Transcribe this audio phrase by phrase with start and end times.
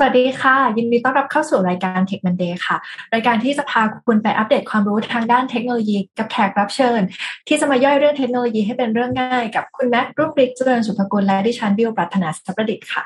[0.00, 2.76] สวัสดีค่ะ ยินดีต้อนรับเข้าสู่รายการ Tech Monday ค่ะ
[3.14, 7.00] รายการที่จะพาคุณไปอัปเดตความรู้ทางด้านเทคโนโลยีกับแขกรับเชิญ
[7.48, 13.04] ที่จะมาย่อยเรื่องเทคโนโลยีให้เป็นเรื่องง่าย กับคุณแม็กรุ่งฤทธิ์เจริญสุภกุลและดิฉันบิวปรัฒนาสัประดิษฐ์ค่ะ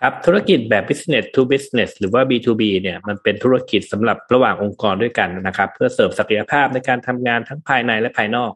[0.00, 8.52] ครับธุรกิจแบบ business to business หรือว่า B2B เนี่ยมันเป็นธุรกิจสำหรับระหว่างองค์กรด้วยกันนะครับ เพื่อเสริมศักยภาพในการทำงานทั้งภายในและภายนอก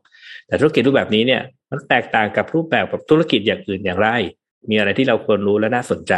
[0.47, 4.11] แต่ธุรกิจรูปแบบนี้เนี่ยมันแตกต่างกับรูปแบบกับธุรกิจอย่างอื่นอย่างไร
[4.71, 6.15] มีอะไรที่เราควรรู้และน่าสนใจ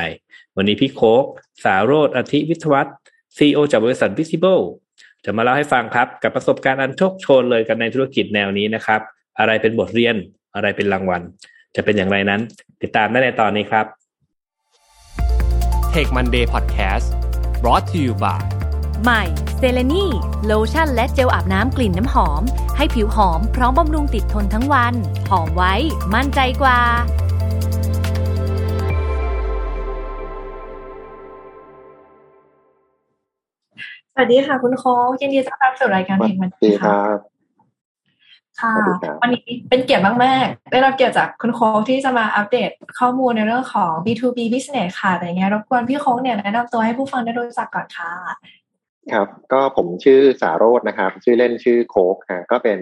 [0.56, 1.24] วันนี้พี่โค้ก
[1.64, 4.62] สาโรจน์อธิวิทวัส CEO จากบริษัท Wisible
[5.24, 9.00] จะมาเล่าให้ฟังครับ กับประสบการณ์อันโชกโชนเลยกันในธุรกิจแนวนี้นะครับ
[9.38, 10.16] อะไรเป็นบทเรียน
[10.54, 11.22] อะไรเป็นรางวัล
[11.76, 12.40] จะเป็นอย่างไรนั้น
[12.82, 13.86] ติดตามได้ในตอนนี้ครับ
[15.92, 17.06] Tech Monday Podcast
[17.62, 18.40] brought to you by
[19.02, 19.22] ใหม่
[19.56, 20.06] เซเลนี
[20.46, 22.42] โลชั่นและเจลอาบน้ำกลิ่นน้ำหอม
[22.76, 24.94] ให้ผิวหอมพร้อมบำรุงติดทนทั้งวัน
[25.30, 25.74] หอมไว้
[26.14, 26.80] มั่นใจกว่า
[34.14, 37.18] สวัสดีค่ะ คุณโค้กยินดีต้อนรับสู่รายการเทคมันดีคค่ะรับ
[38.60, 48.12] ค่ะสวัสดีครับวันนี้เป็นเกียรติมากๆได้รับเกียรติจากคุณโค้กที่จะมาอัปเดตข้อมูลในเรื่องของ B2B business ค่ะแต่ยังไงรบกวนพี่โค้กเนี่ยแนะนำตัวให้ผู้ฟังได้รู้จักก่อนค่ะ
[49.12, 52.78] ครับ ก็ผมชื่อสาโรจน์นะครับ ชื่อเล่นชื่อโคกฮะก็เป็น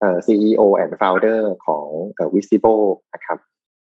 [0.00, 3.38] เอ่อ CEO and founder ของเอ่อ Visible นะครับ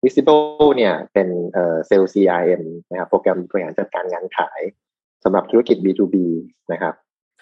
[0.04, 4.62] Visible เนี่ยเป็นเอ่อ Sales CRM นะครับโปรแกรมบริหารจัดการงานขาย
[5.24, 6.16] สำหรับธุรกิจ B2B
[6.72, 6.94] นะครับ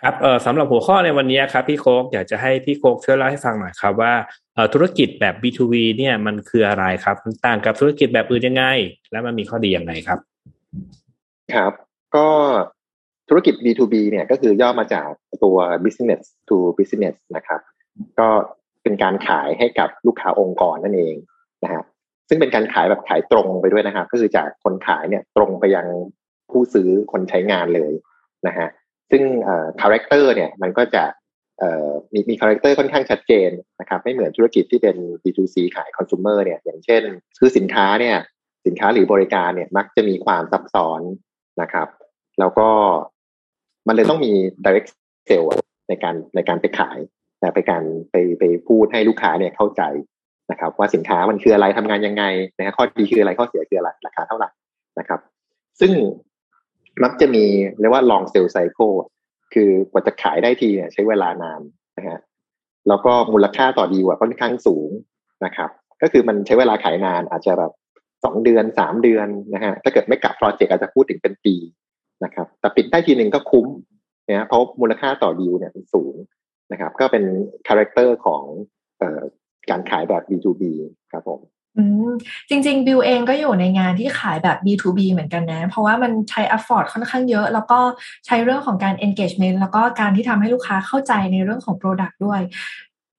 [0.02, 4.14] ครับเออสำหรับหัวข้อในวันนี้ครับพี่โคกอยากจะให้พี่โคกช่วยเล่าให้ฟังหน่อยครับว่า
[4.54, 8.64] เอ่อธุรกิจแบบ B2B เนี่ยมันคืออะไรครับมันต่างกับธุรกิจแบบอื่นยังไง
[9.12, 10.20] และมันมีข้อดีอย่างไรครับ
[11.54, 11.72] ครับ
[12.16, 12.28] ก็
[13.30, 15.10] ธุรกิจ B2B เนี่ยก็คือย่อมาจาก
[15.44, 17.62] ตัว business to business นะครับ
[18.20, 18.28] ก็
[18.84, 21.16] เป็นการขายให้กับลูกค้าองค์กรนั่นเอง
[21.64, 21.84] นะฮะ
[22.30, 25.86] ซึ่งเป็นการขายแบบขายตรงไปด้วยนะครับ ก็คือจากคนขายเนี่ยตรงไปยัง
[26.56, 27.94] ผู้ซื้อคนใช้งานเลย
[28.48, 28.68] นะฮะ
[29.12, 29.24] ซึ่ง
[29.82, 31.04] คาแรคเตอร์เนี่ยมันก็จะ
[32.14, 37.04] มีมีคาแรคเตอร์ค่อนข้างชัดเจนนะครับไม่เหมือนธุรกิจที่เป็น B2C ขายคอน sumer เนี่ยอย่างเช่น
[37.40, 38.18] คือสินค้าเนี่ย
[38.66, 41.02] สินค้าหรือบริการเนี่ยมักจะมีความซับซ้อน
[41.62, 41.88] นะครับ
[42.40, 42.70] แล้วก็
[43.88, 44.34] มันเลยต้องมี
[44.66, 44.90] direct
[45.30, 45.50] sale
[45.90, 46.98] ในการในการไปขาย
[47.40, 49.82] แต่ไปการไปไปพูดให้ลูกค้าเนี่ยเข้าใจ
[50.52, 52.24] นะครับ ว่าสินค้ามันคืออะไรทำงานยังไง
[52.58, 54.50] นะฮะข้อดีคืออะไรข้อเสียคืออะไรราคาเท่าไหร่
[55.00, 55.20] นะครับ
[55.80, 55.92] ซึ่ง
[57.04, 57.44] มักจะมี
[57.80, 58.96] เรียกว่า long sale cycle
[59.54, 61.62] คือกว่าจะขายได้ทีเนี่ยใช้เวลานาน
[61.98, 62.20] นะฮะ
[62.88, 64.90] แล้วก็มูลค่าต่อดีลอะค่อนข้างสูง
[65.46, 65.70] นะครับ
[66.02, 67.72] ก็คือมันใช้เวลาขายนานอาจจะแบบ
[68.24, 71.56] สองเดือนสามเดือนนะฮะถ้าเกิดไม่กลับโปรเจกต์อาจจะพูดถึงเป็นปี
[72.24, 73.68] นะครับแต่ปิดได้ทีหนึ่งก็คุ้ม
[74.30, 76.16] นะเพราะมูลค่าต่อดีลเนี่ยมันสูง
[76.72, 77.24] นะครับ ก็เป็น
[77.68, 78.44] คาแรคเตอร์ของ
[79.02, 79.22] ออ
[79.70, 80.64] การขายแบบ B2B
[81.12, 81.40] ครับผม
[81.78, 82.10] อืม
[82.50, 87.80] จริง ๆ บิวเองก็อยู่ในงานที่ขายแบบ B2B เหมือนกันนะ เพราะว่ามันใช้ effort ค่อนข้างเยอะ แล้วก็
[88.26, 92.42] ใช้เรื่องของการ engagement แล้วก็การที่ทำให้ลูกค้าเข้าใจในเรื่องของ product ด้วย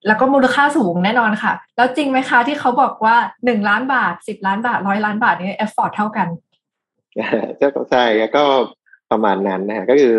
[0.06, 6.28] แล้วก็มูลค่าสูงแน่นอนค่ะ แล้วจริงไหมคะที่เขาบอกว่าหนึ่งล้านบาทสิบล้านบาทร้อยล้านบาทนี่ effort เท่ากัน
[7.60, 8.04] ก็ใช่
[8.36, 8.44] ก็
[9.10, 10.16] ประมาณนั้นนะฮะก็คือ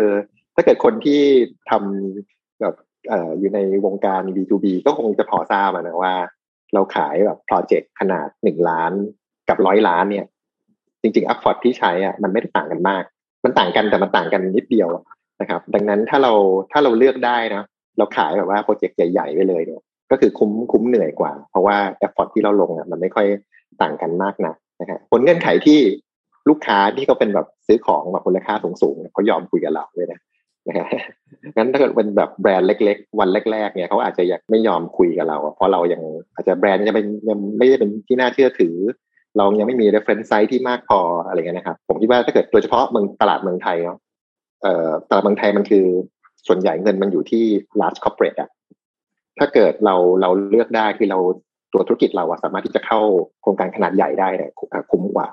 [0.54, 1.22] ถ้าเกิดคนที่
[1.70, 2.74] ทำแบบ
[3.38, 6.14] อยู่ในวงการ B2B ก็คงจะพอทราบนะว่า
[6.74, 8.92] เราขายแบบโปรเจกต์ขนาดหนึ่งล้าน
[9.48, 10.26] กับร้อยล้านเนี่ย
[11.02, 13.02] จริงๆ effort ที่ใช้อะมันไม่ได้ต่างกันมาก
[13.44, 14.88] มันต่างกันแต่มันต่างกันนิดเดียว
[15.40, 16.32] นะครับ ดังนั้นถ้าเรา
[16.72, 17.62] ถ้าเราเลือกได้นะ
[17.98, 19.80] เราขายแบบว่าโปรเจกต์ใหญ่ๆไปเลยเนี่ย
[20.10, 23.26] ก็คือคุ้มคุ้มเหนื่อยกว่า เพราะว่า effort ที่เราลงอะมันไม่ค่อย
[23.82, 25.80] ต่างกันมากนะนะฮะบนเงื่อนไขที่
[26.48, 30.20] ลูกค้าที่เขาเป็นแบบซื้อของแบบมูลค่าสูงๆเขายอมคุยกับเราเลยนะ
[30.68, 31.02] นะฮะ
[31.56, 36.02] งั้นถ้าเกิดเป็นแบบแบรนด์เล็ก ๆ วันแรก ๆ เนี่ยเขาอาจจะยังไม่ยอมคุยกับเรา เพราะเรายัง
[36.34, 38.76] อาจจะแบรนด์ยังเป็นยังไม่ได้เป็นที่น่าเชื่อถือ
[39.36, 43.98] เรายังไม่มี reference site ที่มากพออะไรเงี้ยนะครับ ผมคิดว่าถ้าเกิดโดยเฉพาะเมืองตลาดเมืองไทยเนาะ
[44.62, 45.84] เอ่อตลาดเมืองไทยมันคือ
[46.46, 47.44] ส่วนใหญ่เงินมันอยู่ที่
[47.80, 48.50] large corporate อะ
[49.38, 51.18] ถ้าเกิดเราเราเลือกได้คือเรา
[51.72, 53.00] ตัวธุรกิจเราอะสามารถที่จะเข้า
[53.42, 54.50] โครงการขนาดใหญ่ได้เนี่ย
[54.90, 55.28] คุ้มกว่า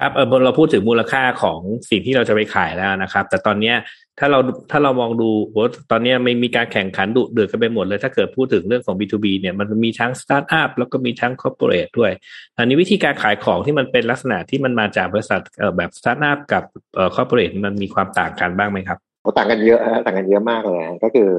[0.00, 1.60] ครับเออเราพูดถึงมูลค่าของ
[1.90, 3.76] สิ่งที่เราจะไปขายแล้วนะครับ แต่ตอนเนี้ย
[4.18, 4.38] ถ้าเรา
[4.70, 12.12] ถ้าเรามองดูโอ้ตอนเนี้ยไม่มีการแข่งขันดุเดือดกันไปหมดเลย ถ้าเกิดพูดถึงเรื่องของ B2B เนี่ยมันมีทั้งสตาร์ทอัพแล้วก็มีทั้ง corporate ด้วย
[12.58, 16.64] อันนี้วิธีการขายของที่มันเป็นลักษณะที่มันมาจากบริษัทเอ่อแบบสตาร์ทอัพกับ
[16.94, 21.30] เอ่อ corporate มันมีความต่างกันบ้างไหมครับโอ้ต่างกันเยอะฮะต่างกันเยอะมากเลยนะก็คือ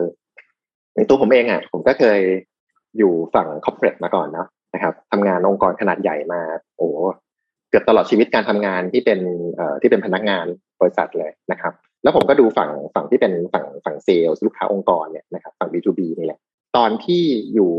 [0.95, 2.19] ในตัวผมเองอะผมก็เคย
[2.97, 6.41] อยู่ฝั่ง corporate มาก่อนเนาะนะครับทำงานองค์กรขนาดใหญ่มา
[6.77, 6.89] โอ้
[7.71, 9.19] เกือบตลอดชีวิตการทำงานที่เป็น
[9.81, 10.45] ที่เป็นพนักงาน
[10.81, 11.73] บริษัทเลยนะครับ
[12.03, 16.39] แล้วผมก็ดูฝั่งฝั่งที่เป็นฝั่งฝั่งเซลส์ลูกค้าองค์กรเนี่ยนะครับฝั่ง B2B นี่แหละ
[16.77, 17.23] ตอนที่
[17.53, 17.71] อยู่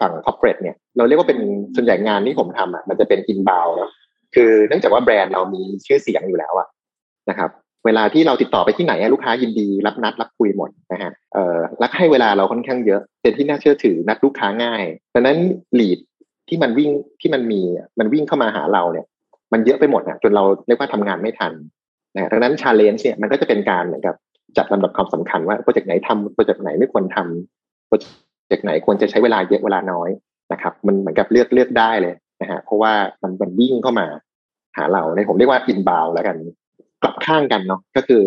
[0.00, 1.38] ฝั่ง corporate เนี่ยเราเรียกว่าเป็น
[1.76, 3.90] ส่วนใหญ่งานที่ผมทำอะมันจะเป็น inbound เนาะ
[4.34, 6.68] คือเนื่องจากว่าแบรนด์เรามีชื่อเสียงอยู่แล้วอะ
[7.30, 7.50] นะครับ
[7.86, 14.84] เวลาที่เราติดต่อไปที่ไหนลูกค้ายินดีรับนัดรับคุยหมดนะฮะเอ่อรักให้เวลาเราค่อนข้างเยอะ เป็นที่น่าเชื่อถือนัดลูกค้าง่าย
[15.14, 15.38] ดังนั้น
[15.78, 15.98] lead
[16.50, 17.60] ที่มันวิ่งที่มันมี
[17.98, 19.06] มันวิ่งเข้ามาหาเราเนี่ย
[19.52, 21.52] มันเยอะไปหมดอะจนเราเรียกว่าทำงานไม่ทัน
[22.14, 24.14] นะดังนั้น challenge เนี่ยมันก็จะเป็นการเหมือนกับ
[24.56, 27.96] จัดลำดับความสำคัญว่าโปรเจกต์ไหนทำโปรเจกต์ไหนไม่ควรทำโปร
[28.48, 30.10] เจกต์ไหนควรจะใช้เวลาเยอะเวลาน้อย
[30.52, 32.92] นะครับ มันเหมือนกับเลือกเลือกได้เลยนะฮะเพราะว่า
[33.22, 34.06] มันมันวิ่งเข้ามา
[34.76, 36.36] หาเราในผมเรียกว่า inbound แล้วกัน
[37.02, 38.22] กลับข้างกันเนาะก็คือ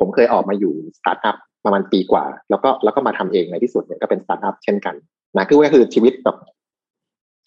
[0.00, 4.94] ผมเคยออกมาอยู่สตาร์ทอัพประมาณปีกว่า แล้วก็แล้วก็มาทำเองในที่สุดเนี่ยก็เป็นสตาร์ทอัพเช่นกัน
[5.36, 6.36] นะคือก็คือชีวิตแบบ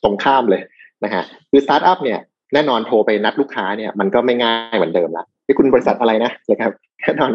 [0.04, 0.62] ตรงข้ามเลย
[1.04, 2.20] นะฮะคือสตาร์ทอัพเนี่ย
[2.54, 6.72] แน่นอนโทรไปนัดลูกค้าเนี่ยมันก็ไม่ง่ายเหมือนเดิมละที่คุณบริษัทอะไรนะนะครับ
[7.02, 7.30] แน่นอน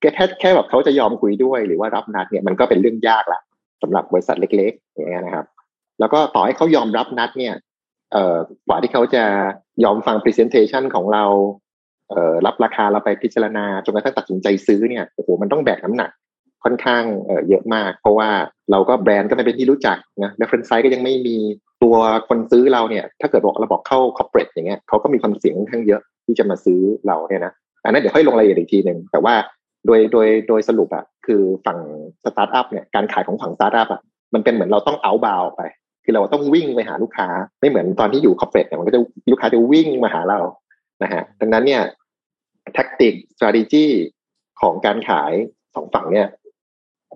[0.00, 0.10] แค่
[0.40, 3.40] แค่แบบเขาจะยอมคุยด้วยหรือว่ารับนัดเนี่ยมันก็เป็นเรื่องยากละ
[3.82, 5.46] สำหรับบริษัทเล็ก ๆ อย่างเงี้ยนะครับ
[6.00, 7.54] แล้วก็ต่อให้เขายอมรับนัดเนี่ย
[8.12, 8.36] เอ่อ
[8.68, 9.24] กว่าที่เขาจะ
[9.84, 11.24] ยอมฟัง presentation ของเรา
[12.10, 16.10] เอ่อรับราคาเราไปพิจารณาจนกระทั่งตัดสินใจซื้อเนี่ยโอ้โหมันต้องแบกน้ำหนัก
[16.64, 18.28] ค่อนข้างเอ่อเยอะมาก เพราะว่า
[18.70, 21.38] เราก็แบรนด์ก็ไม่เป็นที่รู้จักนะ reference size ก็ยังไม่มี
[21.84, 21.96] ตัว
[22.28, 27.52] คนซื้อเราเนี่ย ถ้าเกิดบอกเราบอกเข้า corporate อย่างเงี้ยเขาก็มีความเสี่ยงค่อนข้างเยอะที่จะมาซื้อเราเนี่ยนะ
[27.84, 29.34] อันนั้นเดี๋ยวค่อยลงรายละเอียดอีกทีหนึ่งแต่ว่า
[29.86, 31.78] โดยโดยโดยสรุปอะคือฝั่ง
[32.24, 34.00] สตาร์ทอัพเนี่ยการขายของฝั่งสตาร์ทอัพอะ
[34.34, 35.62] มันเป็นเหมือนเราต้องเอาบาวไป
[36.04, 37.28] คือเราต้องวิ่งไปหาลูกค้า
[37.60, 40.40] ไม่เหมือนตอนที่อยู่ corporate เนี่ยมันก็จะลูกค้าจะวิ่งมาหาเรา
[41.02, 41.82] นะฮะดังนั้นเนี่ย
[42.74, 43.86] แท็กติก strategy
[44.60, 45.32] ของการขาย
[45.74, 46.26] สองฝั่งเนี่ย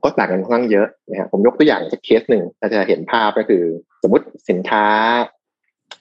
[0.04, 3.62] ก็ต่างกันค่อนข้างเยอะนะฮะผมยกตัวอย่างจากเคสหนึ่งเราจะเห็นภาพก็คือ
[4.02, 4.84] สมมติสินค้า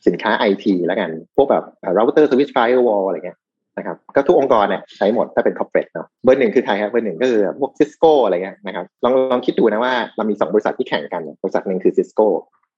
[0.08, 1.64] สินค้าไอทีแล้วกัน พวกแบบ
[1.98, 3.38] router switch firewall อะไรเงี้ย
[3.78, 12.28] นะครับก็ทุกองค์กรเนี่ยใช้หมดถ้าเป็น corporate เนาะเบอร์หนึ่งคือใครครับเบอร์หนึ่งก็คือพวก Cisco อะไรเงี้ยนะครับลองลองคิดดูนะว่าเรามีสองบริษัทที่แข่งกัน บริษัทหนึ่งคือ Cisco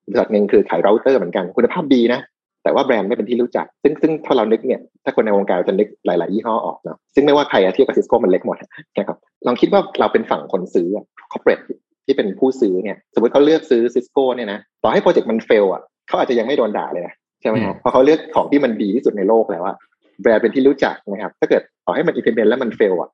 [0.08, 2.20] บริษัทหนึ่งคือขายเราเตอร์เหมือนกันคุณภาพดีนะ
[2.64, 8.58] แต่ว่าแบรนด์ไม่เป็นที่รู้จัก ซึ่งซึ่งถ้าเรานึกเนี่ยถ้าคนในวงการจะนึกหลาย ๆ ยี่ห้อออกเนาะซึ่งไม่ว่าใครเทียบกับ Cisco มันเล็กหมด
[8.98, 9.18] นะครับ
[9.48, 10.88] ลองคิดว่าเราเป็นฝั่งคนซื้อ
[11.32, 11.64] corporate
[12.06, 19.76] ที่เป็นผู้ซื้อเนี่ยสมมติเขาเลือกซื้อ Cisco เนี่ยนะต่อให้โปรเจกต์มัน fail อะเขาอาจจะยังไม่โดนด่าเลยนะใช่ไหมครับเพราะเขาเลือกของที่มันดีที่สุดในโลกแล้วอะ
[20.22, 23.10] แบรนด์เป็นที่รู้จักนะครับ ถ้าเกิดต่อให้มันอินเ m e n t แล้วมัน fail อะ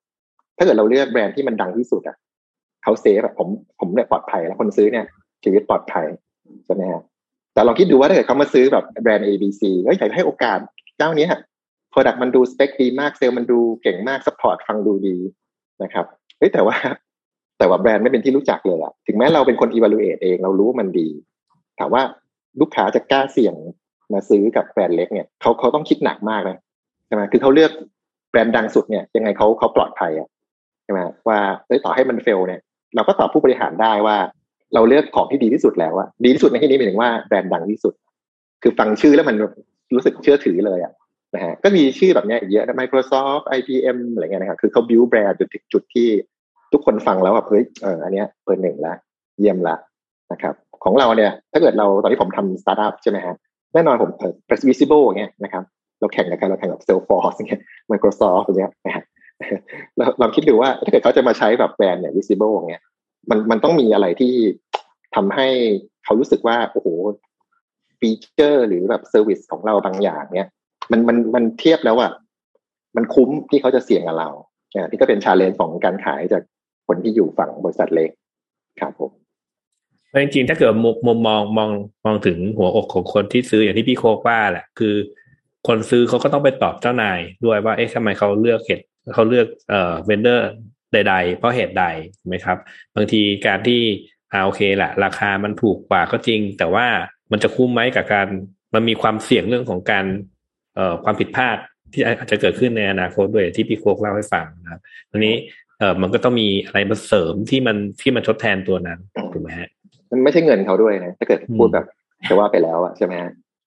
[0.58, 2.16] ถ้าเกิดเราเลือกแบรนด์ที่มันดังที่สุดอะ
[2.84, 3.48] เขา safe แบบผม
[3.80, 5.06] ผมเนี่ยปลอดภัยแล้วคนซื้อเนี่ย
[5.44, 6.06] ชีวิตปลอดภัย
[6.66, 7.04] ใช่ไหมครับ
[7.56, 10.60] แต่ลองคิดดูว่าถ้าเกิดเขามาซื้อแบบแบรนด์ ABC เฮ้ยอยากให้โอกาส
[10.98, 11.42] เจ้านี้ฮะ
[11.92, 15.18] Product มันดูสเปคดีมากเซลล์มันดูเก่งมาก support ฟังดูดี
[15.84, 16.06] นะครับ
[16.38, 16.78] เฮ้ยแต่ว่า
[17.58, 21.10] แต่ว่าแบรนด์ไม่เป็นที่รู้จักเลยอะถึงแม้เราเป็นคน evaluate เองเรารู้ว่ามันดี
[21.80, 22.04] ถามว่า
[22.60, 23.56] ลูกค้าจะกล้าเสี่ยง
[24.14, 26.58] มาซื้อกับแบรนด์เล็กเนี่ยเขาเขาต้องคิดหนักมากนะ
[27.08, 27.72] ใช่ไหมคือเขาเลือก
[28.32, 30.28] แบรนด์ดังสุดเนี่ยยังไงเขาเขาปลอดภัยอะ
[30.84, 32.62] ใช่ไหมว่าเอ้ยต่อให้มันเฟลเนี่ย
[32.96, 34.18] เราก็ตอบผู้บริหารได้ว่า
[34.74, 37.94] เราเลือกของที่ดีที่สุดแล้วอะดีที่สุดในที่นี้หมายถึงว่าแบรนด์ดังที่สุด
[38.64, 39.36] คือฟังชื่อแล้วมัน
[39.96, 40.94] รู้สึกเชื่อถือเลยอะ
[41.36, 46.08] นะฮะก็มีชื่อแบบนี้อีกเยอะ Microsoft IBM อะไรเงี้ยนะครับคือเขา build แบรนด์จนถึงจุดที่
[46.72, 48.94] ทุกคนฟังแล้วแบบเฮ้ยเอออันเนี้ยเปิดหนึ่งละ
[49.40, 49.76] เยี่ยมละ
[50.32, 50.54] นะครับ
[50.84, 53.36] ของเราเนี่ยถ้าเกิดเราตอนที่ผมทำสตาร์ทอัพใช่ไหมฮะ
[53.74, 54.34] แน่นอนผมเออ
[54.70, 55.64] visible อย่างเงี้ยนะครับ
[56.00, 59.04] เราแข่งกับใครเราแข่งกับ Salesforce อย่างเงี้ย Microsoft อย่างเงี้ยนะฮะ
[59.98, 62.82] เราลองคิดดูว่าถ้าเกิดเขาจะมาใช้แบบแบรนด์เนี่ย visible อย่างเงี้ย
[63.30, 64.34] มันมันต้องมีอะไรที่
[65.16, 65.48] ทำให้
[66.04, 66.88] เขารู้สึกว่าโอ้โห
[68.00, 70.50] feature หรือแบบ service ของเราบางอย่างเนี้ย
[70.92, 72.12] มันมันมันเทียบแล้วอะ
[72.96, 74.30] มันคุ้มที่เขาจะเสี่ยงกับเรา
[74.74, 76.44] เนี่ยที่ก็เป็น challenge ของการขายจาก
[76.88, 78.10] คนที่อยู่ฝั่งบริษัทเล็ก
[78.82, 79.12] ครับผม
[80.22, 81.70] จริงๆถ้าเกิดมุมมองมอง
[82.06, 84.96] มองถึงหัวอกของคนที่ซื้ออย่างที่พี่โคกว่าแหละคือ
[85.68, 90.50] คนซื้อเขาก็ต้องไปตอบเจ้านายด้วยว่าเอ๊ะทำไมเขาเลือกเหตุเขาเลือกเอ่อ vendor
[90.94, 91.86] ใด ๆ เพราะเหตุใด
[92.28, 92.58] ไหมครับ
[92.96, 93.82] บางทีการที่
[94.32, 96.86] อาโอเคแหละราคามันถูกกว่าก็จริง แต่ว่า
[97.32, 98.28] มันจะคุ้มไหมกับการ
[98.74, 100.06] มันมีความเสี่ยงเรื่องของการ
[100.76, 101.58] เอ่อความผิดพลาด
[101.94, 105.36] ที่อาจจะเกิดขึ้นในอนาคตด้วยที่พี่โคกเล่าให้ฟังนะครับทีนี้
[105.80, 109.00] เอ่อมันก็ต้องมีอะไรมาเสริมที่มันที่มันทดแทนตัวนั้น
[109.34, 109.70] ถูกไหมฮะ
[110.12, 111.86] มันไม่ใช่เงินเขาด้วยนะถ้าเกิดพูดแบบ
[112.30, 113.14] จะว่าไปแล้วอะใช่ไหม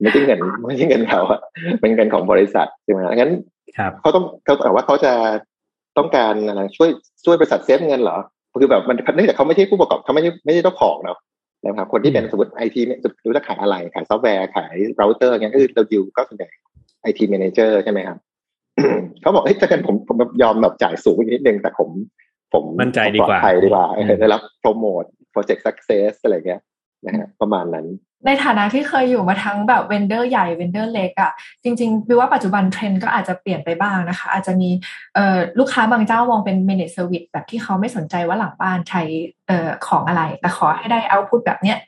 [0.02, 1.40] ไม่ใช่เงินไม่ใช่เงินเขาอะ
[1.80, 3.32] เป็นเงินของบริษัทใช่ไหมงั้น
[4.00, 5.12] เขาต้องเขาแต่ว่าเขาจะ
[5.98, 6.90] ต้องการอะไรช่วย
[7.24, 8.18] ช่วยบริษัทเซฟเงินเหรอ
[8.60, 11.18] คือแบบมันเนื่องจากเขาไม่ใช่ผู้ประกอบเขาไม่ใช่ไม่ใช่เจ้าของเนาะ
[11.64, 16.48] นะครับคนที่เป็นสมมติไอทีเนี่ยรู้จะขายอะไรขายซอฟต์แวร์ขายเราเตอร์เงี้ยคือเราดิวก็ส่วนใหญ่
[17.02, 18.18] IT manager ใช่ไหมครับ
[19.22, 21.88] เขาบอกเฮ้ยถ้าเกิดผมผมยอมแบบจ่ายสูงอีกนิดนึงแต่ผม
[22.54, 23.86] ผมมั่นใจดีกว่าดีกว่า
[24.20, 26.60] ได้รับโปรโมท project success อะไรเงี้ย
[27.06, 27.86] นะฮะประมาณนั้น
[28.26, 31.32] ในฐานะที่เคยอยู่มาทั้งแบบ vendor ใหญ่ vendor เล็กอะ่ะ
[31.64, 34.68] จริงๆวิว่าปัจจุบันเทรนด์ก็อาจจะเปลี่ยนไปบ้างนะคะ อาจจะมี
[35.58, 39.02] ลูกค้าบางเจ้ามองเป็น managed service แบบที่เขาไม่สนใจว่าหลังบ้านใช้
[39.86, 41.78] ของอะไร แต่ขอให้ได้ output แบบเนี้ย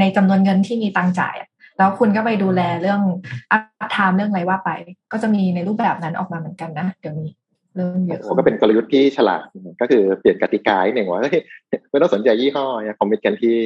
[0.00, 1.36] ในจำนวนเงินที่มีตังจ่าย
[1.78, 3.00] แล้วคุณก็ไปดูแลเรื่อง
[3.52, 4.70] uptime เรื่องอะไรว่าไป
[5.12, 7.30] ก็จะมีในรูปแบบนั้นออกมาเหมือนกันนะเดี๋ยวนี้
[7.76, 9.42] เริ่มเยอะก็เป็นกลยุทธ์ที่ฉลาด
[9.80, 11.20] ก็คือเปลี่ยนกติกาหนึ่งว่า
[11.90, 12.66] ไม่ต้องสนใจยี่ห้อ
[12.98, 13.56] commit กันที่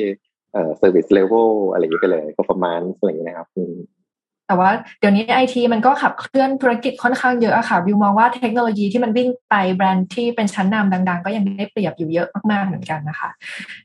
[0.53, 3.49] เอ่อ service level อะไรอย่างนี้ไปเลย performance อะไรอย่างนี้นะครับ
[4.51, 13.31] แต่ว่าเดี๋ยวนี้ไอทีมันก็ขับเคลื่อนธุรกิจค่อนข้างเยอะอะค่ะวิวมองว่าเทคโนโลยีที่มันวิ่งไปแบรนด์ที่เป็นชั้นนำดัง ๆ ก็ยังได้เปรียบอยู่เยอะมากๆเหมือนกันนะคะ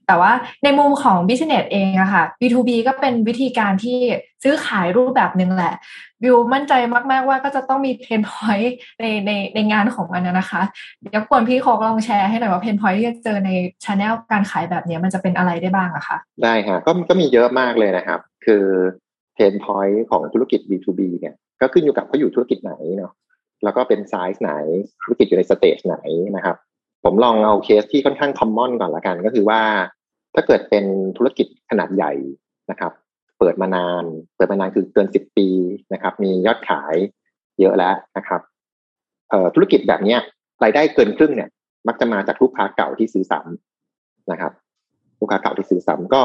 [0.08, 0.32] แต่ว่า
[0.64, 3.98] ในมุมของ business เองอะค่ะ B2B ก็เป็นวิธีการที่
[4.44, 5.76] ซื้อขายรูปแบบหนึ่งแหละ
[6.24, 6.74] วิวมั่นใจ
[7.12, 10.62] มาก ๆ ว่าก็จะต้องมี pain point ในในในงานของมันนะคะ
[11.02, 13.52] เดี๋ยวกวนพี่โคกลองแชร์ให้หน่อยว่า pain point ที่จะเจอใน
[13.86, 18.66] ช anel การขายแบบนี้มันจะเป็นอะไรได้บ้างอะคะได้ค่ะก็ก็มีเยอะมากเลยนะครับ คือ
[19.36, 23.13] pain point ของธุรกิจ B2B เนี่ยก็ขึ้นอยู่กับเขาอยู่ธุรกิจไหนเนาะ
[23.63, 24.51] แล้วก็เป็นไซส์ไหน
[25.04, 25.98] ธุรกิจอยู่ใน stage ไหน
[26.36, 26.56] นะครับ
[27.04, 29.62] ผมลองเอาเคสที่ค่อนข้างคอมมอนก่อนละกันก็คือว่า
[30.36, 30.86] ถ้าเกิดเป็น
[31.18, 32.13] ธุรกิจขนาดใหญ่
[32.72, 32.92] นะครับ
[33.39, 34.04] เปิดมานาน
[34.36, 35.48] เปิดมานานคือเกินสิบปี
[35.94, 36.96] นะครับ มียอดขาย
[37.60, 38.42] เยอะแล้วนะครับ
[39.30, 40.20] เอ่อธุรกิจแบบเนี้ย
[40.63, 41.50] รายได้เกินครึ่งเนี่ย
[41.88, 44.51] มักจะมาจากลูกค้าเก่าที่ซื้อซ้ำนะครับ
[45.20, 46.22] ลูกค้าเก่าที่ซื้อซ้ำก็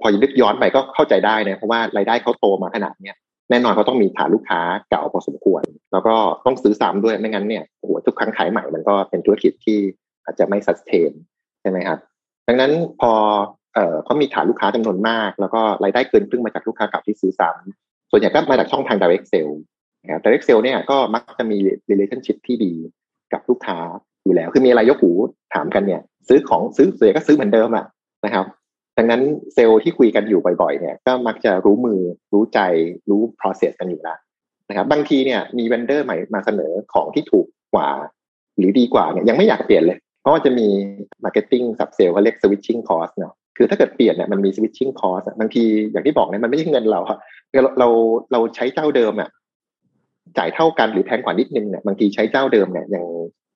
[0.00, 3.16] พอยึกย้อนไปก็เข้าใจได้นะเพราะว่ารายได้เขาโตมาขนาดเนี้ย
[3.50, 4.60] แน่นอนเขาต้องมีฐานลูกค้า
[4.90, 6.14] เก่าพอสมควร แล้วก็
[6.46, 9.78] ต้องซื้อซ้ำด้วยไม่งั้นเนี่ยโอ้โหทุกครั้งขายใหม่มันก็เป็นธุรกิจที่
[10.24, 11.12] อาจจะไม่สัสเทน
[11.60, 11.98] ใช่ไหมครับ
[12.48, 13.12] ดังนั้นพอ
[13.74, 19.54] เอ่อเขามีฐานลูกค้าจำนวนมาก แล้วก็รายได้เกินครึ่งมาจากลูกค้าเก่าที่ซื้อซ้ำส่วนใหญ่ก็มาจากช่องทาง direct sale
[20.02, 21.58] นะครับ direct sale เนี่ยก็มักจะมี
[21.90, 22.72] relationship ที่ดี
[23.32, 23.78] กับลูกค้า
[24.24, 25.12] อยู่แล้ว คือมีอะไรยกหู
[25.54, 27.86] ถามกันเนี่ย ซื้อของซื้อเสียก็ซื้อเหมือนเดิมอะ
[28.24, 28.46] นะครับ
[28.98, 29.22] ดังนั้น
[29.54, 32.00] เซลล์ที่คุยกันอยู่บ่อย ๆ เนี่ยก็มักจะรู้มือ
[32.32, 32.60] รู้ใจ
[33.10, 34.18] รู้ process กันอยู่แล้ว
[34.68, 37.88] นะครับบางทีเนี่ยมี vendor ใหม่มาเสนอของที่ถูกกว่า
[38.56, 40.68] หรือดีกว่าเนี่ยยังไม่อยากเปลี่ยนเลย เพราะว่าจะมี
[41.24, 47.00] marketing sales เขาเรียก switching cost เนาะคือถ้าเกิดเปลี่ยนเนี่ยมันมี switching cost บางทีอย่างที่บอกเนี่ยมันไม่ใช่เงินเรา
[47.52, 47.88] เราเรา
[48.32, 49.30] เราใช้เจ้าเดิมอะ
[50.38, 53.04] จ่ายเท่ากันหรือแพงกว่านิดนึงเนี่ยบางทีใช้เจ้าเดิมเนี่ยยัง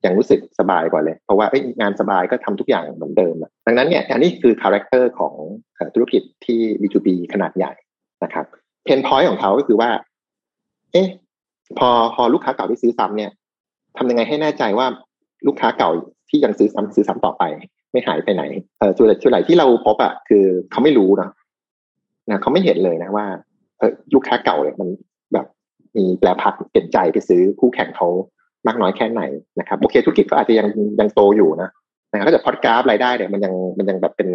[0.05, 1.47] ยังรู้สึกสบายกว่าเลย เพราะว่า
[1.81, 3.35] งานสบายก็ทำทุกอย่างเหมือนเดิม
[3.67, 5.35] ดังนั้นเนี่ยอันนี้คือ character ของ
[5.95, 7.73] ธุรกิจที่ B2B ขนาดใหญ่
[8.25, 8.45] นะครับ
[8.85, 9.90] เพนพอยต์ของเขาก็คือว่า
[10.93, 11.09] เอ๊ะ
[11.78, 13.31] พอพอลูกค้าเก่าที่ซื้อซ้ำเนี่ย
[13.97, 14.87] ทำยังไงให้แน่ใจว่า
[15.47, 15.90] ลูกค้าเก่า
[16.28, 17.43] ที่ยังซื้อซ้ำซื้อซ้ำต่อไป
[17.93, 18.43] ไม่หายไปไหน
[18.78, 21.31] เออส่วนส่วนใหญ่ที่เราพบอะคือเขาไม่รู้นะ
[22.31, 23.26] นะเขาไม่เห็นเลยนะว่า
[23.78, 24.88] เออลูกค้าเก่าเนี่ยมัน
[25.33, 25.47] แบบ
[25.97, 28.09] มีแปลพักเปลี่ยนใจไปซื้อคู่แข่งเขา
[28.67, 29.23] มากน้อยแค่ไหน
[29.59, 30.67] นะครับโอเคธุรกิจก็อาจจะยัง
[31.00, 31.71] ยังโตอยู่นะ
[32.11, 34.29] นะครับถ้าเกิดพอดกราฟรายได้เนี่ยมันยังมันยังแบบเป็น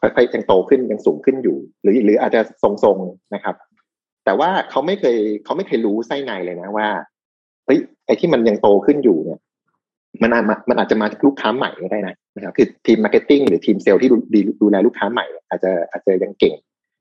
[0.00, 3.54] ค่อยๆยังโตขึ้นยังสูงขึ้นอยู่ หรือหรืออาจจะทรงๆนะครับ
[4.24, 6.88] แต่ว่าเขาไม่เคยเขาไม่เคยรู้ไส้ในเลยนะว่า
[7.66, 9.40] เฮ้ยไอ้ที่มันยังโตขึ้นอยู่เนี่ย
[10.22, 14.16] มันอาจมันอาจจะมาจากลูกค้าใหม่ก็ได้นะนะครับคือทีม marketing หรือทีมเซลล์ที่ดู
[14.62, 16.54] ดูแลลูกค้าใหม่ อาจจะอาจจะยังเก่ง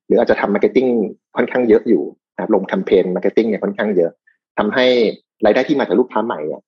[0.06, 0.88] หรืออาจจะทำ marketing
[1.36, 2.04] ค่อนข้างเยอะอยู่
[2.36, 4.12] นะลงแคมเปญ marketing เนี่ยค่อนข้างเยอะ
[4.58, 4.86] ทำให้
[5.46, 6.62] รายได้ที่มาจากลูกค้าใหม่เนี่ย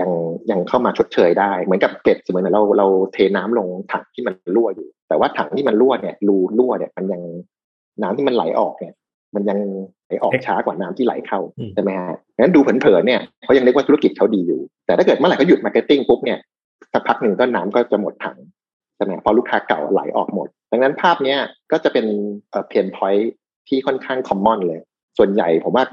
[0.00, 0.10] ยัง
[0.50, 7.22] ยังเข้ามาชดเชยได้ เหมือนกับเก็บสมมติเราเราเทน้ำลงถังที่มันรั่วอยู่ แต่ว่าถังที่มันรั่วเนี่ยรูรั่วเนี่ยมันยัง
[8.02, 8.94] น้ำที่มันไหลออกเนี่ย
[9.34, 9.58] มันยัง
[10.06, 11.40] ไหลออกช้ากว่าน้ำที่ไหลเข้า
[11.74, 16.38] ใช่ไหมฮะงั้นดูเผินๆเนี่ยเขายังเรียกว่าธุรกิจเขาดีอยู่ แต่ถ้าเกิดเมื่อไหร่เขาหยุด marketing ปุ๊บเนี่ย
[16.92, 18.36] สักพักหนึ่งก็น้ำก็จะหมดถัง
[18.96, 21.38] ใช่ไหมเพราะลูกค้าเก่าไหลออกหมด ดังนั้นภาพเนี้ย
[21.72, 22.06] ก็จะเป็น
[22.50, 23.32] เอ่อเพนพอยท์
[23.68, 24.80] ที่ค่อนข้างคอมมอนเลย
[25.18, 25.84] ส่วนใหญ่ผมว่า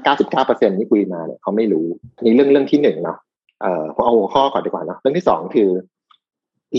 [0.44, 1.86] 99%ที่คุยมาเนี่ยเขาไม่รู้
[2.22, 3.18] นี่เรื่องเรื่องที่หนึ่งเนาะ
[3.60, 5.70] เอ่อผมเอาหัวข้อก่อนดีกว่าเนาะเรื่องที่สองคือ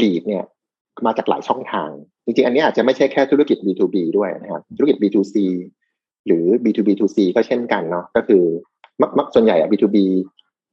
[0.02, 0.44] ลีดเนี่ย
[1.06, 1.90] มาจากหลายช่องทาง
[2.26, 5.36] จริงๆ อันนี้อาจจะไม่ใช่แค่ธุรกิจ B2B ด้วยนะครับธุรกิจ B2C
[6.28, 8.44] หรือ B2B2C ก็เช่นกันเนาะก็คือ
[9.02, 9.98] มักมักส่วนใหญ่อะ B2B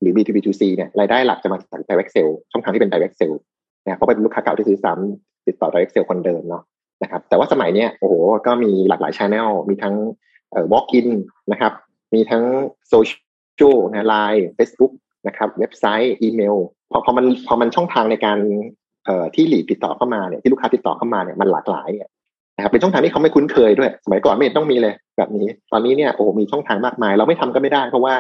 [0.00, 3.37] หรือ B2B2C เนี่ยรายได้หลักจะมาจาก direct sale ช่องทางที่เป็น direct sale
[3.85, 6.62] นะเพราะเป็นลูกค้าเก่าที่ซื้อซ้ติดต่อ direct sale คนเดิมเนาะ
[7.02, 8.14] นะครับแต่ว่าสมัยเนี้ยโอ้โห
[8.47, 9.95] ก็มีหลากหลายช anel มีทั้ง
[10.54, 11.08] เอ่อ walk in
[11.52, 11.73] นะครับ
[12.14, 12.44] มีทั้ง
[12.88, 13.14] โซเชี
[13.68, 14.92] ยลนะไลน์เฟซบุ๊ก
[15.26, 16.56] นะครับ เว็บไซต์อีเมล
[16.90, 18.38] พอพอมันพอมันช่องทางในการ
[19.06, 22.08] เอ่อที่ lead ติดต่อเข้ามาเนี่ยที่ลูกค้าติดต่อเข้ามาเนี่ยมันหลากหลายเนี่ย
[22.56, 28.14] นะครับเป็นช่องทางที่เขาไม่คุ้นเคยด้วย สมัยก่อนไม่ต้องมีเลยแบบนี้ ตอนนี้เนี่ยโอ้มีช่องทางมากมาย เราไม่ทำก็ไม่ได้ เพราะว่า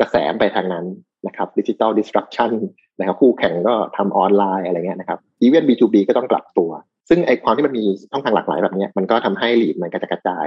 [0.00, 0.84] กระแสไปทางนั้น
[1.26, 2.50] นะครับ digital disruption
[2.98, 6.70] นะครับคู่แข่งก็ทำออนไลน์อะไรเงี้ยนะครับอีเวนต์ B2B ก็ต้องปรับตัว
[7.08, 10.46] ซึ่งไอ้ความที่มันมีช่องทางหลากหลายแบบนี้มันก็ทำให้ lead มันกระจาย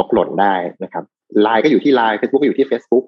[0.00, 1.04] ตกหล่นได้นะครับ
[1.42, 3.04] ไลน์ก็อยู่ที่ไลน์เฟซบุ๊กก็อยู่ที่ Facebook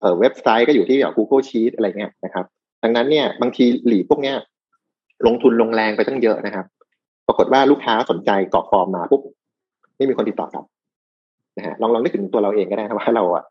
[0.00, 2.44] เอ่อเว็บไซต์ก็อยู่ที่แบบ Google Sheet อะไรเงี้ยนะครับ
[2.82, 4.36] ดังนั้นเนี่ยบางที lead พวกเนี้ย
[5.26, 6.66] ลงทุนลงแรงไปตั้งเยอะนะครับ
[7.26, 9.22] ปรากฏว่าลูกค้าสนใจกรอกฟอร์มมาปุ๊บ
[9.96, 10.64] ไม่มีคนติดต่อกลับ
[11.56, 13.44] นะฮะลองลองนึกถึงตัวเราเองก็ได้นะว่าเราอะ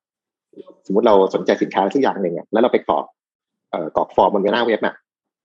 [0.85, 3.05] สมมติเราสนใจสินค้าสักอย่างหนึ่งอะแล้วเราไปกรอก
[3.71, 4.95] เอ่อกรอกฟอร์มบนหน้าเว็บอะ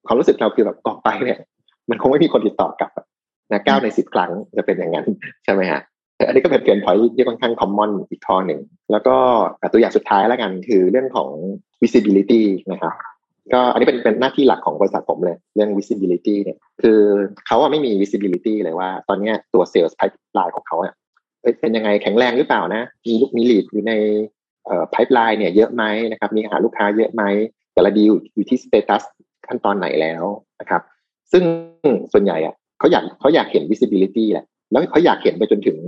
[0.07, 1.39] ความรู้สึกเราคือแบบกรอกไปเนี่ย
[1.91, 2.91] มันคงไม่มีคนติดต่อกลับ
[3.53, 5.07] นะเก้าในสิบครั้งจะเป็นอย่างนั้น
[5.45, 5.81] ใช่ไหมฮะ
[6.25, 8.61] อันนี้ก็เป็นเปลี่ยนพอยที่ค่อนข้างคอมมอนอีกข้อหนึ่ง
[8.93, 9.17] แล้วก็
[9.73, 11.31] ตัวอย่างสุดท้ายแล้วกันคือเรื่องของ
[11.83, 12.43] visibility
[12.73, 12.95] นะครับ
[13.53, 17.01] ก็อันนี้เป็นเป็นหน้าที่หลักของบริษัทผมเลย เรื่อง visibility เนี่ยคือ
[17.47, 20.77] เขาไม่มี visibility เลยว่า ตอนนี้ตัว sales pipeline ของเขา
[21.61, 23.93] เป็นยังไงแข็งแรงหรือเปล่านะ มีลูกมีลีดอยู่ใน
[24.67, 27.23] เอ่อ pipeline เนี่ยเยอะไหมนะครับ มีหาลูกค้าเยอะไหม
[27.75, 29.03] แต่ละดีลอยู่ที่ status
[29.49, 30.25] ขั้นตอนไหนแล้ว
[30.61, 30.83] นะครับ
[31.33, 31.45] ซึ่ง
[32.13, 35.79] ส่วนใหญ่อะเขาอยากเขาอยากเห็น visibility แหละ แล้วเขาอยากเห็นไปจนถึง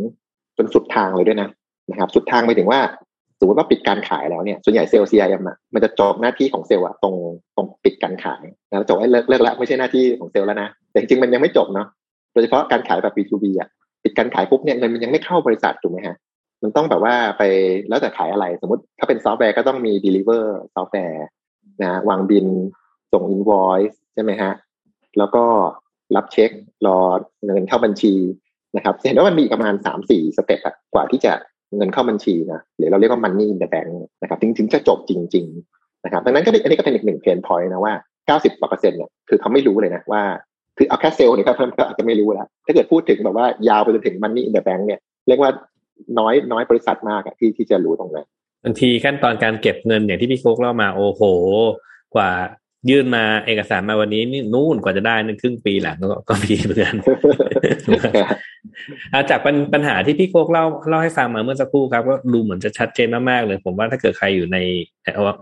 [0.56, 1.48] จนสุดทางเลยด้วยนะ
[1.90, 2.80] นะครับ สุดทางไปถึงว่า
[3.40, 7.14] สมมติว่าปิดการขายแล้วเนี่ยส่วนใหญ่เซลล์ CIM อะมันจะจบหน้าที่ของเซลล์อะตรง
[7.56, 11.86] ตรงปิดการขายแล้วจบให้เลิกเลิกแล้วไม่ใช่หน้าที่ของเซลล์แล้วนะแต่จริงๆมันยังไม่จบเนาะ
[12.32, 13.68] โดยเฉพาะการขายแบบ B2B อะ
[14.04, 16.16] ปิดการขายปุ๊บเนี่ยเงินมันยังไม่เข้าบริษัทถูกไหมฮะ
[16.62, 17.42] มันต้องแบบว่าไป
[17.88, 20.44] แล้วแต่ขายอะไรสมมติ ถ้าเป็นซอฟต์แวร์ก็ต้องมี deliver
[20.74, 21.24] ซอฟต์แวร์
[21.82, 22.46] นะวางบิล
[23.12, 24.52] ส่ง invoice ใช่ไหมฮะ
[25.18, 25.44] แล้วก็
[26.16, 26.50] รับเช็ค
[26.86, 26.98] รอ
[27.44, 28.14] เงินเข้าบัญชี
[28.76, 30.60] นะครับเห็นว่ามันมีประมาณสามสี่ step
[30.94, 31.32] กว่าที่จะ
[31.76, 33.90] เงินเข้าบัญชีนะหรือเราเรียกว่า money in the bank
[34.22, 37.94] นะครับถึงถึงจะจบจริง ๆ นะครับดังนั้นก็อันนี้ก็เป็นอีกหนึ่ง pain point นะว่า
[38.26, 40.22] เก้าสิบกว่าเปอร์เซ็นต์เนี่ยคือเขาไม่รู้เลยนะว่า
[40.76, 45.50] คือเอาแค่เซลล์เนี่ยก็เพิ่มก็อาจจะไม่รู้แล้วถ้าเกิดพูดถึงแบบว่ายาวไปจนถึง money in the bank เนี่ยเรียกว่า
[46.18, 48.26] น้อยน้อยบริษัทมากอะที่ที่จะรู้ตรงนั้น
[48.64, 51.22] บางทีขั้นตอนการเก็บเงินอย่างที่พี่โคกเล่ามาโอ้โห
[52.14, 52.30] กว่า
[52.90, 56.94] ยื่นมาเอกสารมาวันนี้นี่นู่นกว่าจะได้นึงครึ่งปีหลังก็ก็มีเหมือนกัน
[59.30, 59.40] จาก
[59.74, 64.58] ปัญหาที่พี่โคกเล่าเล่าให้ฟังมาเมื่อสักครู่ครับก็ดูเหมือนจะชัดเจนมากๆเลย ผมว่าถ้าเกิดใครอยู่ใน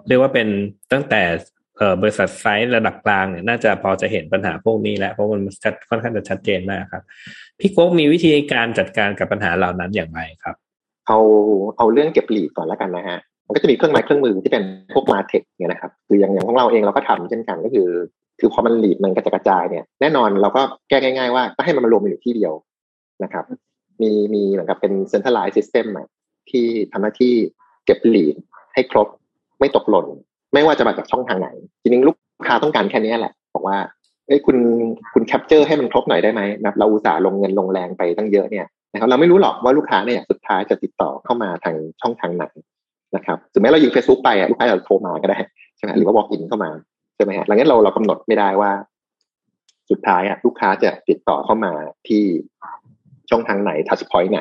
[0.09, 0.49] เรียกว่าเป็น
[0.93, 1.23] ตั้งแต่
[2.03, 7.03] บริษัทไซส์ระดับกลางเนี่ยน่าจะพอจะเห็นปัญหาพวกนี้แล้วเพราะมันชัดค่อนข้างจะชัดเจนมากครับ
[7.61, 10.57] พี่โคกมีวิธีการจัดการกับปัญหาเหล่านั้นอย่างไรครับ
[11.09, 11.19] เอา
[11.77, 14.65] เอาเรื่องเก็บหลีดก่อนแล้วกันนะฮะมันก็จะมีเครื่องไม้เครื่องมือที่เป็น
[14.95, 17.89] พวกมาเทคเนี่ยนะครับคืออย่างอย่างของเราเองเราก็ทำเช่นกันก็คือ
[18.41, 22.53] คือพอมันหลีดมันกระจกระจายเนี่ยแน่นอนเราก็แก้ง่าย ๆ ว่าก็ให้มันมารวมอยู่ที่เดียว
[23.25, 23.45] นะครับ
[24.03, 25.87] มีมีเหมือนกับเป็น centralized system
[26.51, 27.35] ที่ทำหน้าที่
[27.87, 28.37] เก็บหลีด
[28.75, 29.09] ให้ครบ
[29.61, 30.07] ไม่ตกหล่น
[30.55, 31.49] ไม่ว่าจะมาจากช่องทางไหน
[31.83, 32.17] จริงๆ ลูก
[32.49, 33.79] ค้าต้องการแค่นี้แหละ บอกว่า
[34.27, 34.57] เอ้ยคุณ
[35.15, 42.45] คุณแคปเจอร์ให้มันครบหน่อยได้ไหมนะเราอุตส่าห์ลงเงินลงแรงไปตั้งเยอะเนี่ยนะครับเราไม่รู้หรอกว่าลูกค้าเนี่ยสุดท้ายจะติดต่อเข้ามาทางช่องทางไหน
[43.17, 45.39] นะครับถึงแม้เรายิงเฟซบุ๊กไปอะลูกค้าจะโทรมาก็ได้
[45.77, 46.71] ใช่ไหมหรือว่า walk in เข้ามา
[47.17, 48.71] ใช่ไหมฮะหลังนั้นเราเรากำหนดไม่ได้ว่า
[49.91, 51.73] สุดท้ายอะลูกค้าจะติดต่อเข้ามา
[52.09, 52.23] ที่
[53.31, 54.41] ช่องทางไหน touchpoint ไหน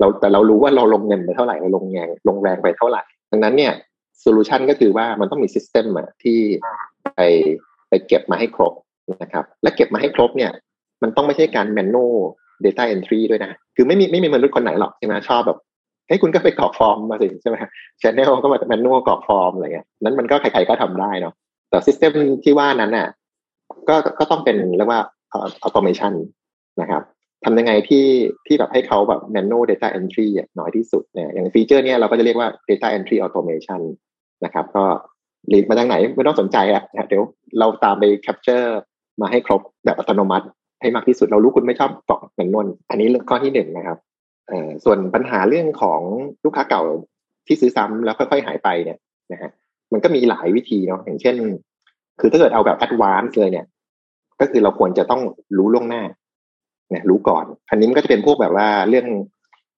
[0.00, 3.72] เราแต่เรารู้ว่าเราลงเงินไปเท่าไหร่เราลงแรงลงแรงไปเท่าไหร่ดังนั้นเนี่ย
[4.20, 6.38] solution ก็คือว่ามันต้องมี system อะที่
[7.14, 7.20] ไป
[7.88, 8.72] ไปเก็บมาให้ครบ
[9.22, 10.50] นะครับ และเก็บมาให้ครบเนี่ย
[11.02, 12.12] มันต้องไม่ใช่การแมนน a ล
[12.64, 15.58] data entry ด้วยนะ คือไม่มีไม่มีมนุษย์คนไหนหรอกใช่ไหมชอบแบบ
[16.08, 17.56] เฮ้ยคุณก็ไปกรอกฟอร์มมาสิใช่ไหม
[18.02, 21.34] channel ก็มา manual กรอกฟอร์มอะไรเงี้ยนั้นมันก็ใครๆก็ทำได้เนาะ
[21.70, 22.12] แต่ system
[22.44, 23.08] ที่ว่านั้นน่ะ
[23.88, 25.00] ก็ก็ต้องเป็นเรียกว่า
[25.62, 26.18] อัตโนมัติ
[26.80, 27.02] นะครับ
[27.44, 28.06] ทำยังไงที่
[28.46, 33.80] ที่แบบให้เขาแบบ manual data entry น้อยที่สุดเนี่ยอย่างฟีเจอร์เนี้ยเราก็จะเรียกว่า data entry automation
[34.44, 34.84] นะครับ ก็
[35.52, 37.22] ลีดมาทางไหนไม่ต้องสนใจอะเดี๋ยว
[37.58, 38.66] เราตามไป capture
[39.20, 40.46] มาให้ครบแบบอัตโนมัติ
[40.80, 43.98] ให้มากที่สุดเรารู้คุณไม่ชอบกรอกแมนนวลอันนี้ข้อที่หนึ่งนะครับ
[44.84, 46.00] ส่วนปัญหาเรื่องของ
[46.44, 46.82] ลูกค้าเก่า
[47.46, 48.98] ที่ซื้อซ้ำแล้วค่อยๆหายไปเนี่ย
[49.32, 49.50] นะฮะ
[49.92, 51.36] มันก็มีหลายวิธีเนาะอย่างเช่น
[52.20, 53.66] คือถ้าเกิดเอาแบบ advance เลยเนี่ย
[54.40, 55.22] ก็คือเราควรจะต้อง
[55.56, 56.02] รู้ล่วงหน้า
[56.90, 59.06] เนี่ยรู้ก่อน อันนี้มันก็จะเป็นพวกแบบว่าเรื่อง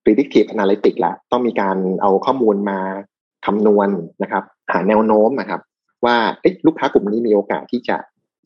[0.04, 2.78] predictive analytics ละต้องมีการเอาข้อมูลมา
[3.46, 3.88] คำนวณ
[4.22, 5.60] นะครับ หาแนวโน้มนะครับ
[6.04, 6.16] ว่า
[6.66, 7.96] ลูกค้ากลุ่มนี้มีโอกาสที่จะ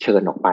[0.03, 0.49] เชิญออกไป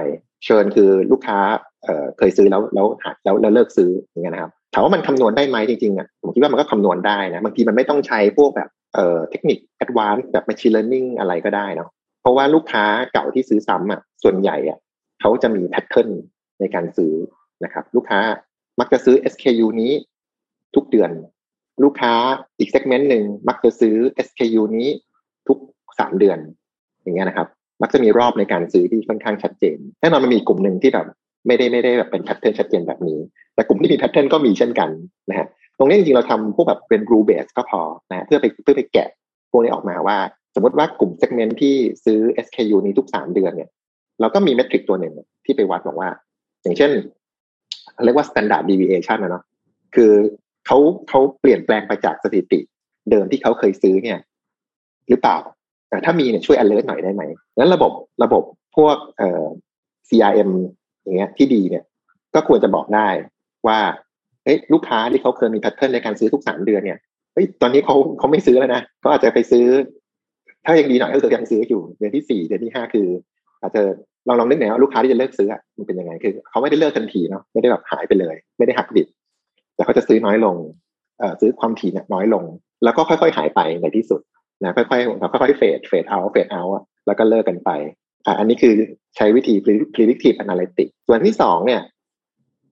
[0.46, 1.40] เชิญคือลูกค้า
[1.84, 11.90] เเคยซื้อแล้วแล้วหายแล้วแล้วเลิกซื้ออย่างเงี้ยนะครับถามว่ามันคำนวณได้ไหมจริงๆอะผมคิดว่ามันก็คำนวณได้นะบางทีมันไม่ต้องใช้พวกแบบเอ่อเทคนิค advance แบบ machine learning อะไรก็ได้เนาะ
[12.22, 14.78] เพราะว่าลูกค้าเก่าที่ซื้อซ้ำอะส่วนใหญ่อะ
[15.22, 16.10] เขาจะมี pattern
[16.60, 17.12] ในการซื้อ
[17.64, 18.20] นะครับ ลูกค้า
[18.80, 19.92] มักจะซื้อ SKU นี้
[20.76, 21.12] ทุกเดือน
[21.84, 22.14] ลูกค้า
[22.60, 23.96] อีก segment หนึ่งมักจะซื้อ
[24.28, 24.88] SKU นี้
[25.48, 25.58] ทุก
[26.00, 26.38] สามเดือน
[27.04, 27.48] อย่างเงี้ยนะครับ
[27.82, 31.08] มักจะมีรอบในการซื้อที่ค่อนข้างชัดเจนแน่นอนมันมีกลุ่มหนึ่งที่แบบ
[31.48, 33.20] ไม่ได้ไม่ได้แบบเป็น pattern ชัดเจนแบบนี้
[33.56, 34.90] แต่กลุ่มที่มี pattern ก็มีเช่นกัน
[35.30, 39.10] นะฮะตรงนี้จริงๆเราทำพวกแบบเป็นรูเบสก็พอนะเพื่อไปเพื่อไปแกะ
[39.52, 40.18] พวกนี้ออกมาว่า
[40.56, 43.70] สมมติว่ากลุ่มเซกเมนต์ที่ซื้อ SKU นี้ทุกสามเดือนเนี่ย
[44.20, 45.14] เราก็มีเมทริกตัวหนึ่ง
[45.46, 46.10] ที่ไปวัดบอกว่า
[46.64, 46.92] อย่างเช่น
[48.06, 49.44] เรียกว่า standard deviation นะเนาะ
[49.96, 50.12] คือ
[50.66, 50.78] เขา
[51.10, 52.60] เขาเปลี่ยนแปลงไปจากสถิติ
[53.12, 54.20] เดิมที่เขาเคยซื้อเนี่ย
[55.10, 55.38] หรือเปล่า
[55.90, 57.24] แต่ถ้ามีเนี่ยช่วย alert หน่อยได้ไหม
[57.58, 57.92] นั้นระบบ
[58.24, 58.44] ระบบ
[58.78, 59.46] พวกเอ่อ
[60.10, 60.52] CRM
[61.04, 61.84] อย่างเงี้ยที่ดีเนี่ย
[62.36, 63.08] ก็ควรจะบอกได้
[63.68, 63.80] ว่า
[64.44, 67.00] เฮ้ยลูกค้าที่เขาเคยมีแพทเทิร์นในการซื้อทุกสามเดือนเนี่ย
[67.34, 69.66] เฮ้ยตอนนี้เขาเขาไม่ซื้อแล้วนะเขาอาจจะไปซื้อ
[70.66, 73.08] ถ้ายังดีหน่อยก็จะยังซื้ออยู่ เดือนที่สี่เดือนที่ห้าคือ
[73.62, 73.82] อาจจะ
[74.28, 79.08] ลองลองนึกหน่อยว่าลูกค้าที่จะเลิกซื้อมันเป็นยังไงคือเขาไม่ได้เลิกทันทีเนาะไม่ได้แบบหายไปเลย ไม่ได้หักดิบ
[79.76, 80.56] แต่เขาจะซื้อน้อยลง
[81.42, 82.44] ซื้อความถี่น้อยลง
[82.84, 84.22] แล้วก็ค่อยๆหายไปในที่สุด
[84.64, 86.62] นะค่อยๆเราค่อยๆเฟดเฟดเอาเฟดเอา
[87.08, 87.70] แล้วก็เลิกกันไป
[88.26, 88.74] อ่าอันนี้คือ
[89.16, 89.56] ใช้วิธี
[89.96, 91.82] predictive analytics ส่วนที่สองเนี่ย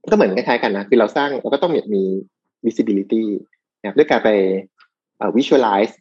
[0.10, 2.04] ก็เหมือนคล้ายๆกันนะคือเราสร้างเราก็ต้องมี
[2.66, 3.24] visibility
[3.82, 4.30] นะด้วยการไป
[5.38, 5.94] visualize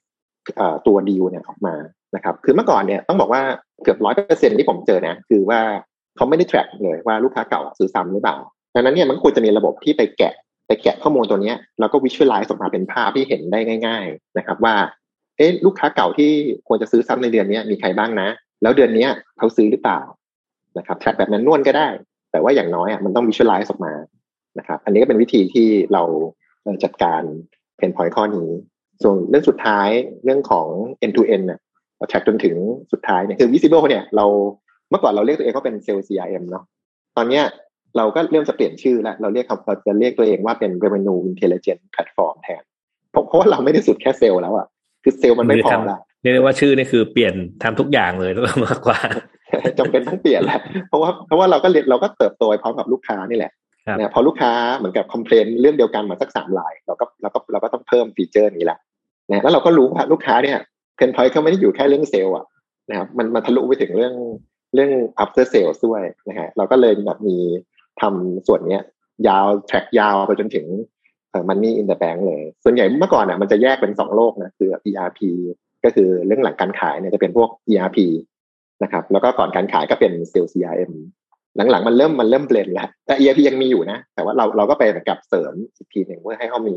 [0.87, 1.75] ตัวดีลเนี่ยออกมา
[2.17, 3.43] นะครับคือเมื่อก่อนเนี่ยต้องบอกว่า
[3.83, 5.61] เกือบร้อยเปอร์เซ็นที่ผมเจอนะคือว่า
[6.17, 8.37] เขาไม่ได้ track เลยว่าลูกค้าเก่าซื้อซ้ำหรือเปล่า
[8.75, 10.35] ดังนั้นเนี่ยมันควรจะมีระบบที่ไปแกะ
[10.67, 14.75] ไปแกะข้อมูลตัวนี้แล้วก็ visualize ออกมาเป็นภาพที่เห็นได้ง่าย ๆนะครับ ว่า
[15.37, 16.31] เอ๊ะลูกค้าเก่าที่
[16.69, 18.29] ควรจะซื้อซ้ำในเดือนนี้มีใครบ้างนะ
[18.63, 19.07] แล้วเดือนนี้
[19.39, 20.01] เขาซื้อหรือเปล่า
[20.79, 21.89] นะครับ track แบบนั้นนวลก็ได้
[22.33, 23.93] แต่ว่าอย่างน้อยอะมันต้อง visualize ออกมา
[24.59, 26.03] นะครับอันนี้ก็เป็นวิธีที่เรา
[26.85, 27.23] จัดการ
[27.77, 28.49] เพนพอยต์ข้อนี้
[29.03, 29.89] ส่วนเรื่องสุดท้าย
[30.25, 30.67] เรื่องของ
[31.05, 31.61] end to end เนี่ย
[32.09, 32.57] แท็กจนถึง
[32.93, 34.27] สุดท้ายเนี่ยคือ visible เนี่ยเรา
[34.91, 36.65] เมื่อก่อนเราเรียกตัวเองว่าเป็นเซลล์ CRM เนาะ
[37.17, 37.45] ตอนเนี้ย
[37.97, 42.63] เราก็เริ่มจะเปลี่ยนชื่อแล้วเราเรียกเราจะเรียกตัวเองว่าเป็น revenue intelligence platform แทน
[43.11, 44.67] เพราะเพราะว่าเราไม่ได้สุดแค่เซลล์แล้วอะ
[45.03, 48.99] คือเซลล์มันไม่พอละเรียกว่าชื่อนี่คือเปลี่ยนทำทุกอย่างเลยแล้วมากกว่า
[49.79, 53.53] จำเป็นต้องเปลี่ยนแหละเพราะว่าเพราะว่าเราก็เรียนเราก็เติบโตพร้อมกับลูกค้านี่แหละ
[53.99, 58.79] นะพอลูกค้าเหมือนกับ complain เรื่องเดียวกันมาสักสามรายเราก็เราก็เราก็ต้องเพิ่มฟีเจอร์นี้แหละ
[59.31, 60.59] นะแล้วเราก็รู้ว่าลูกค้าเนี่ย
[60.97, 62.47] pain point เขาไม่ได้อยู่แค่เรื่องเซลล์อะ
[62.91, 64.15] นะครับมันมันทะลุไปถึงเรื่อง
[64.75, 64.91] เรื่อง
[65.23, 67.37] after sales ด้วยนะฮะเราก็เลยแบบมี
[68.01, 68.83] ทำส่วนเนี้ย
[69.29, 70.67] ยาว track ยาวไปจนถึง
[71.49, 75.21] money in the bank เลย ส่วนใหญ่เมื่อก่อนอะมันจะแยกเป็นสองโลกนะคือ ERP
[75.85, 77.99] ก็คือเรื่องหลังการขายเนี่ยจะเป็นพวก ERP
[78.83, 80.93] นะครับ แล้วก็ก่อนการขายก็เป็น Sales CRM
[81.71, 86.77] หลังๆ มันเริ่มมันเริ่ม blend แล้ว แต่ ERP ยังมีอยู่นะ แต่ว่าเราเราก็ไปกับเสริมอีกทีหนึ่งเพื่อให้เขามี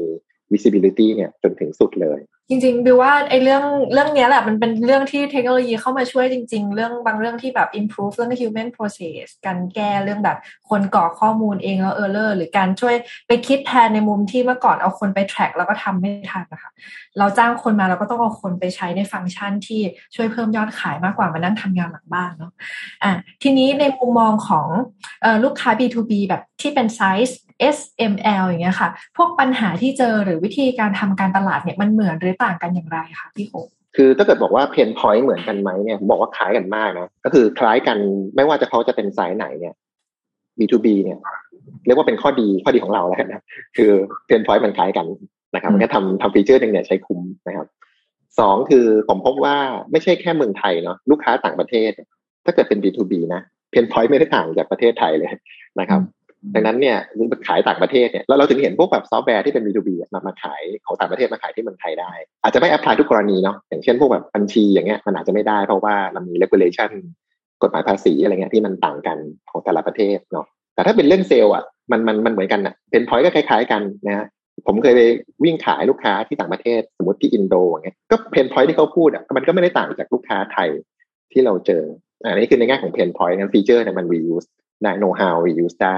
[0.54, 10.38] visibility เนี่ยจนถึงสุดเลย จริงๆบิวว่าไอ้เรื่องเรื่องนี้แหละมันเป็นเรื่องที่เทคโนโลยีเข้ามาช่วยจริง ๆ เรื่องบางเรื่องที่แบบ improve เรื่อง human process การแก้เรื่องแบบ
[10.70, 12.96] คนกรอกข้อมูลเองแล้ว error หรือการช่วย
[13.28, 16.72] ไปคิดแทนในมุมที่เมื่อก่อนเอาคนไป track แล้วก็ทำไม่ทันนะคะ
[17.20, 19.82] เราจ้างคนมาเราก็ต้องเอาคนไปใช้ในฟังก์ชันที่
[20.16, 22.52] ช่วยเพิ่มยอดขายมากกว่ามานั่งทำงานหลังบ้านเนาะ
[23.04, 23.12] อะ
[23.44, 24.68] ทีนี้ในมุมมองของ
[25.24, 27.40] อลูกค้า B2B แบบที่เป็น size
[27.78, 33.54] SML อย่างเงี้ยค่ะ พวกปัญหาที่เจอหรือวิธีการทำการตลาดเนี่ยมันเหมือนหรือต่างกันอย่างไรคะพี่โค
[33.96, 37.98] คือถ้าเกิดบอกว่า pain point เหมือนกันไหมเนี่ยผมบอกว่าคล้ายกันมากนะก็คือคล้ายกัน
[38.36, 39.74] ไม่ว่าจะเขาจะเป็นสายไหนเนี่ย
[40.60, 41.20] B2B เนี่ย
[41.86, 43.44] เรียกว่าเป็นข้อดีข้อดีของเราแล้วนะ
[43.78, 43.92] คือ
[44.26, 45.08] pain point มันคล้ายกัน
[45.56, 47.68] นะครับมันก็ทำทำฟีเจอร์หนึ่งเนี่ยใช้คุ้มนะครับ
[48.40, 49.56] สองคือผมพบว่า
[49.92, 51.92] ไม่ใช่แค่เมืองไทยเนาะลูกค้าต่างประเทศ
[52.46, 55.30] ถ้าเกิดเป็น B2B นะ pain point ไม่ได้ต่างจากประเทศไทยเลย
[55.80, 56.02] นะครับ
[56.56, 56.98] ดังนั้นเนี่ย
[57.48, 62.12] ขายต่างประเทศเนี่ยเราเราถึงเห็นพวกแบบซอฟต์แวร์ที่เป็น B2B มามาขายของต่างประเทศมาขายที่เมืองไทยได้
[62.44, 66.92] อาจจะไม่ apply ทุกกรณีเนาะอย่างเช่นพวกแบบบัญชีอย่างเงี้ยมันอาจจะไม่ได้เพราะว่าเรามี regulation
[67.62, 69.18] กฎหมายภาษีอะไรเงี้ยที่มันต่างกัน
[69.52, 74.26] ของแต่ละประเทศเนาะแต่ถ้าเป็นเรื่องเซลล์อะมันมันมันเหมือนกันอะ pain point ก็คล้าย ๆ กันนะ
[74.68, 75.02] ผมเคยไป
[75.44, 80.70] วิ่งขายลูกค้าที่ต่างประเทศสมมติที่อินโดอย่างเงี้ยก็ pain point ที่เขาพูดอะมันก็ไม่ได้ต่างจากลูกค้าไทย
[81.32, 81.84] ที่เราเจอ
[82.24, 84.48] อันนี้คือในแง่ของ pain point นั้นฟีเจอร์เนี่ยมัน reuse
[84.84, 85.90] ได้ know how reuse ได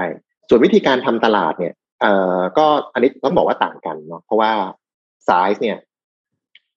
[0.52, 4.50] ส่วนวิธีการทำตลาดเนี่ยเอ่อก็อันนี้ต้องบอกว่าต่างกันเนาะเพราะว่า
[5.24, 5.78] ไซส์เนี่ย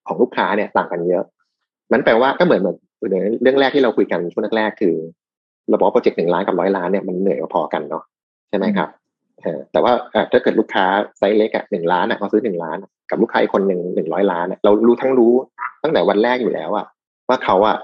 [0.08, 1.24] ของลูกค้าเนี่ยต่างกันเยอะ
[1.92, 2.80] มันแปลว่าก็เหมือนเหมือน
[3.42, 4.96] เรื่องแรกที่เราคุยกันช่วงแรกๆคือ
[5.70, 8.04] เราบอกโปรเจกต์หนึ่งล้านกับร้อยล้านเนี่ยมันเหนื่อยพอกันเนาะ
[8.50, 8.90] ใช่ไหมครับ
[9.72, 9.92] แต่ว่า
[10.32, 10.86] ถ้าเกิดลูกค้า
[11.18, 12.78] ไซส์เล็กอะหนึ่งล้านอะเขาซื้อหนึ่งล้าน
[13.10, 15.34] กับลูกค้าอีกคนหนึ่งหนึ่งร้อยล้านเรารู้ทั้งรู้
[15.84, 16.86] ตั้งแต่วันแรกอยู่แล้วอะ
[17.30, 17.78] ว่าเขาอะ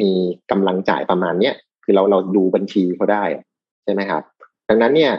[0.00, 0.10] มี
[0.50, 3.24] กำลังจ่ายประมาณเนี้ยคือเราเราดูบัญชีเขาได้
[3.84, 4.22] ใช่ไหมครับ
[4.68, 5.12] ดังนั้นเนี่ย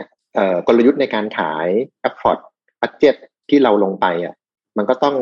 [0.68, 1.68] กลยุทธ์ในการขาย
[2.08, 2.40] effort
[2.82, 3.16] budget
[3.50, 4.36] ที่เราลงไปอะ
[4.78, 5.16] มันก็ต้อง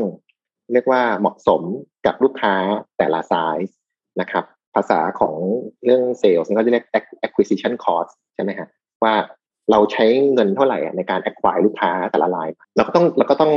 [0.71, 1.61] เรียกว่าเหมาะสม
[2.05, 2.53] กับลูกค้า
[2.97, 3.33] แต่ละไซ
[3.67, 3.77] ส์
[4.21, 5.35] นะครับ ภาษาของ
[5.85, 6.85] เรื่องเซลล์ก็จะเรียก
[7.25, 8.67] acquisition cost ใช่ไหมฮะ
[9.03, 9.13] ว่า
[9.71, 13.51] เราใช้เงินเท่าไหร่ในการ acquire ลูกค้าแต่ละรายเราก็ต้องเราก็ต้อง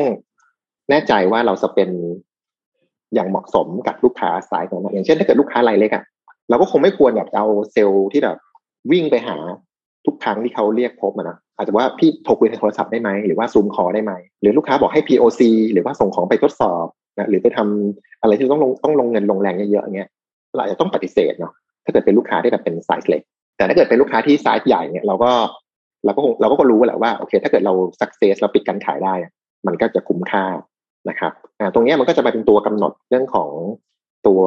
[0.90, 1.90] แน่ใจว่าเราจะเป็น
[3.14, 6.04] อย่างเหมาะสมกับลูกค้าสายนั้นอย่างเช่นถ้าเกิดลูกค้ารายเล็กอะ
[6.48, 8.36] เราก็คงไม่ควรแบบเอาเซลล์ที่แบบ
[8.92, 9.36] วิ่งไปหา
[10.06, 15.40] ทุกครั้งที่เขาเรียกพบนะอาจจะว่าพี่โทรคุยในโทรศัพท์ได้ไหมหรือว่า Zoom call ได้ไหมหรือลูกค้าบอกให้ POC
[15.72, 16.86] หรือว่าส่งของไปทดสอบ
[17.18, 20.10] นะหรือไปทำอะไรที่ต้องลงต้องลงเงินลงแรงเยอะๆอย่างเงี้ย
[20.54, 21.52] เราอาจจะต้องปฏิเสธเนาะ
[21.84, 23.22] ถ้าเกิดเป็นลูกค้าที่แบบเป็นไซส์เล็ก
[23.56, 25.30] แต่ถ้าเกิดเป็นลูกค้าที่ไซส์ใหญ่เนี่ยเราก็
[26.04, 29.14] เราก็คงเราก็รู้แหละว่าโอเค ถ้าเกิดเรา success เราปิดการขายได้
[29.66, 30.44] มันก็จะคุ้มค่า
[31.08, 31.32] นะครับ
[31.74, 33.50] ตรงนี้มันก็จะมาเป็นตัวกำหนดเรื่องของ
[34.26, 34.40] ตัว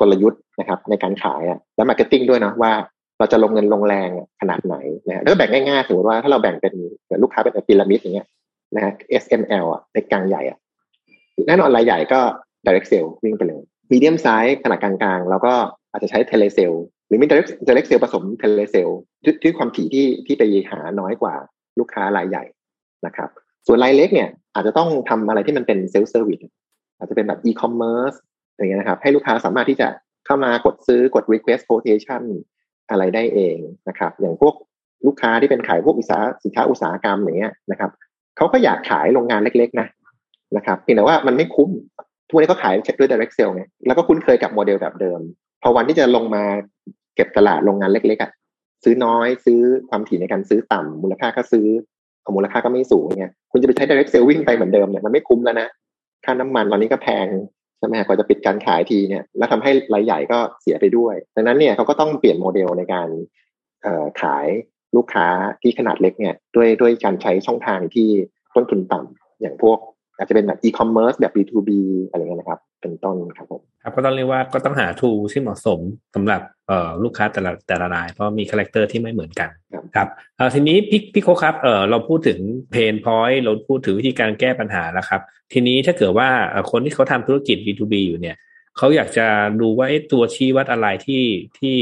[0.00, 2.72] กลยุทธ์นะครับในการขายอะและ marketing ด้วยนะว่า
[3.18, 6.74] เราจะลงเงินลงแรงขนาดไหนนะถ้าแบ่งง่ายๆสมมติว่าถ้าเราแบ่งเป็น
[7.22, 8.26] ลูกค้าเป็นพีระมิดอย่างเงี้ย
[8.74, 10.58] นะฮะ SML อะในกลางใหญ่อะ
[11.48, 12.20] แน่นอนรายใหญ่ก็
[12.66, 15.52] direct sale วิ่งไปเลย medium size ขนาดกลางๆ แล้วก็
[15.90, 18.94] อาจจะใช้ tele sale หรือมี direct direct sale ผสม tele sale
[19.42, 21.34] ที่ความถี่ที่ที่ไปหาน้อยกว่า
[21.78, 22.44] ลูกค้ารายใหญ่
[23.06, 23.28] นะครับ
[23.66, 26.40] ส่วนรายเล็กเนี่ยอาจจะต้องทำอะไรที่มันเป็น self service
[26.98, 28.12] อาจจะเป็นแบบอีคอมเมิร์ซ
[28.56, 29.88] อย่างเงี้ยนะครับ ให้ลูกค้าสามารถที่จะ
[30.26, 32.22] เข้ามากดซื้อกด request quotation
[32.90, 33.56] อะไรได้เอง
[33.88, 34.54] นะครับ อย่างพวก
[35.06, 37.90] ลูกค้าที่เป็นขายพวกอุตสาหสินค้าอุตสาหกรรมอย่างเงี้ยนะครับ
[38.36, 39.86] เขาก็อยากขายโรงงานเล็ก ๆ นะ
[40.56, 41.70] นะครับเพียงแต่ว่ามันไม่คุ้ม
[42.28, 45.20] ทุกวันนี้ก็ขายด้วย direct sale ไงแล้วก็คุ้นเคยกับโมเดลแบบเดิม
[45.62, 46.44] พอวันที่จะลงมา
[47.16, 48.30] เก็บตลาดโรงงานเล็กๆอะ
[48.84, 51.66] ซื้อน้อยซื้อความถี่ในการซื้อต่ำมูลค่าก็ซื้อ
[52.36, 55.68] มูลค่าก็ไม่สูงเนี่ยคุณจะไปใช้ direct sale วิ่งไปเหมือนเดิมเนี่ยมันไม่คุ้มแล้วนะ
[56.24, 57.26] ค่าน้ำมันตอนนี้ก็แพง
[57.78, 63.08] ใช่ไหมกว่าจะปิดการขายทีเนี่ยแล้วทำให้รายใหญ่ก็เสียไปด้วย ดังนั้นเนี่ยเขาก็ต้องเปลี่ยนโมเดลในการ
[64.22, 64.46] ขาย
[64.96, 65.26] ลูกค้า
[65.62, 68.08] ที่ขนาดเล็กเนี่ยด้วยด้วยการใช้ช่องทางที่
[68.54, 69.78] ต้นทุนต่ำอย่างพวก
[70.16, 71.70] อาจจะเป็นแบบอีคอมเมิร์ซแบบ B2B
[72.08, 75.80] อะไรเงี้ยนะครับ เป็นต้นครับผมครับก็ต้องเรียกว่าก็ต้องหาทูที่เหมาะสม
[76.14, 79.50] สำหรับเอ่อลูกค้าแต่ละแต่ละราย เพราะมี character ที่ไม่เหมือนกัน
[79.94, 82.38] ครับเอ่อทีนี้พี่พี่โคครับเอ่อเราพูดถึง
[82.70, 85.20] pain point เราพูดถึงวิธีการแก้ปัญหาแล้วครับ
[85.52, 86.28] ทีนี้ถ้าเกิดว่า
[86.70, 88.36] คนที่เขาทำธุรกิจ B2B อยู่เนี่ย
[88.76, 89.26] เขาอยากจะ
[89.60, 91.24] ดูว่าไอ้ตัวชี้วัดอะไรที่
[91.58, 91.76] ที่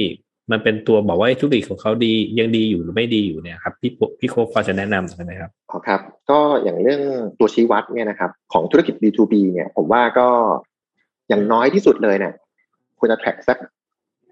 [0.51, 6.01] มันเป็นตัวบอกว่าธุรกิจของเขาดียังดีอยู่หรือไม่ดีอยู่เนี่ยครับพี่พี่โคพอจะแนะนำไหมครับอ๋อครับ
[6.31, 7.03] ก็อย่างเรื่อง
[7.39, 10.29] ตัวชี้วัดเนี่ยนะครับ ของธุรกิจ B2B เนี่ย ผมว่าก็
[11.29, 12.33] อย่างน้อยที่สุดเลยเนี่ย
[12.99, 13.59] ควรจะ track สัก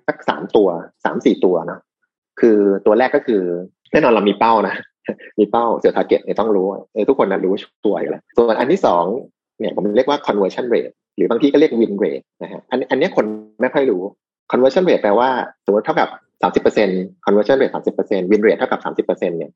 [0.06, 0.68] สักสามตัว
[1.04, 1.80] สามสี่ตัวเนาะ
[2.40, 3.42] คือตัวแรกก็คือ
[3.92, 4.74] แน่นอนเรามีเป้านะ
[5.38, 7.54] มีเป้า sales target เนี่ยต้องรู้เออทุกคนนะรู้
[7.86, 9.04] ตัวอยู่แล้วส่วนอันที่สอง
[9.58, 13.24] เนี่ยผมเรียกว่า conversion rate หรือบางที่ก็เรียก win rate นะฮะอันอันนี้คน
[13.60, 14.02] ไม่ค่อยรู้
[14.50, 15.28] conversion rate แปลว่า
[15.64, 16.08] สมมติเท่ากับ
[16.42, 19.50] สามสิบเปอร์เซ็นต์ conversion rate สามสิบเปอร์เซ็นต์ win rate เท่ากับสามสิบเปอร์เซ็นต์เนี่ย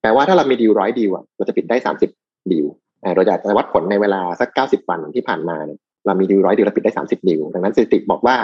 [0.00, 2.10] แปลว่าถ้าเรามีดีลร้อยดีลอะเราจะปิดได้สามสิบ
[2.52, 2.66] ดีล
[3.16, 8.36] เราจะวัดผลในเวลาสักเก้าสิบวันที่ผ่านมาเนี่ยเรามีดีลร้อยดีลเราปิดได้สามสิบดีลดังนั้นสถิติบอกว่า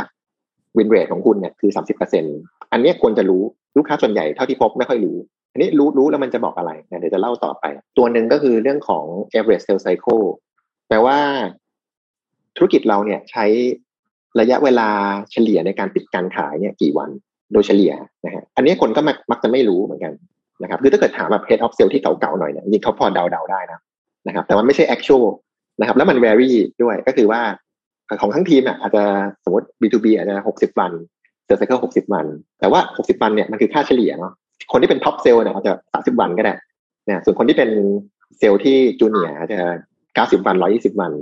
[0.76, 2.36] win rate ของคุณเนี่ยคือสามสิบเปอร์เซ็นต์
[2.72, 3.42] อันนี้ควรจะรู้
[3.76, 5.16] ลูกค้าส่วนใหญ่เท่าที่พบไม่ค่อยรู้
[5.52, 7.64] อันนี้รู้รู้แล้วมันจะบอกอะไรเดี๋ยวจะเล่าต่อไป
[7.98, 10.24] ตัวหนึ่งก็คือเรื่องของ average sales cycle
[10.88, 11.18] แปลว่า
[12.56, 13.44] ธุรกิจเราเนี่ยใช้
[14.40, 14.88] ระยะเวลา
[15.32, 17.10] เฉลี่ยในการปิดการขายเนี่ยกี่วัน
[17.52, 17.92] โดยเฉลี่ย
[18.24, 20.12] นะฮะอันนี้คนก็มักจะไม่รู้เหมือนกัน
[20.62, 23.80] นะครับคือถ้าเกิดถามแบบ head of sale ที่เก่าๆหน่อยเนี่ยจริงเขาพอเดาๆได้นะ
[24.26, 25.26] นะครับ แต่มันไม่ใช่ actual
[25.80, 26.50] นะครับ แล้วมัน vary
[26.82, 27.40] ด้วยก็คือว่า
[28.20, 29.04] ของทั้งทีมอะอาจจะ
[29.44, 30.92] สมมติ B2B อาจจะหกสิบวัน
[31.44, 32.26] sales cycle หกสิบวัน
[32.60, 34.32] แต่ว่าหกสิบวันเนี่ยมันคือค่าเฉลี่ยเนาะ
[34.72, 37.70] คนที่เป็น top sales เนี่ยอาจจะสามสิบวันก็ได้เนี่ยส่วนคนที่เป็น
[38.38, 39.60] เซลส์ที่ junior อาจจะ
[40.14, 41.12] เก้าสิบวันร้อยยี่สิบวัน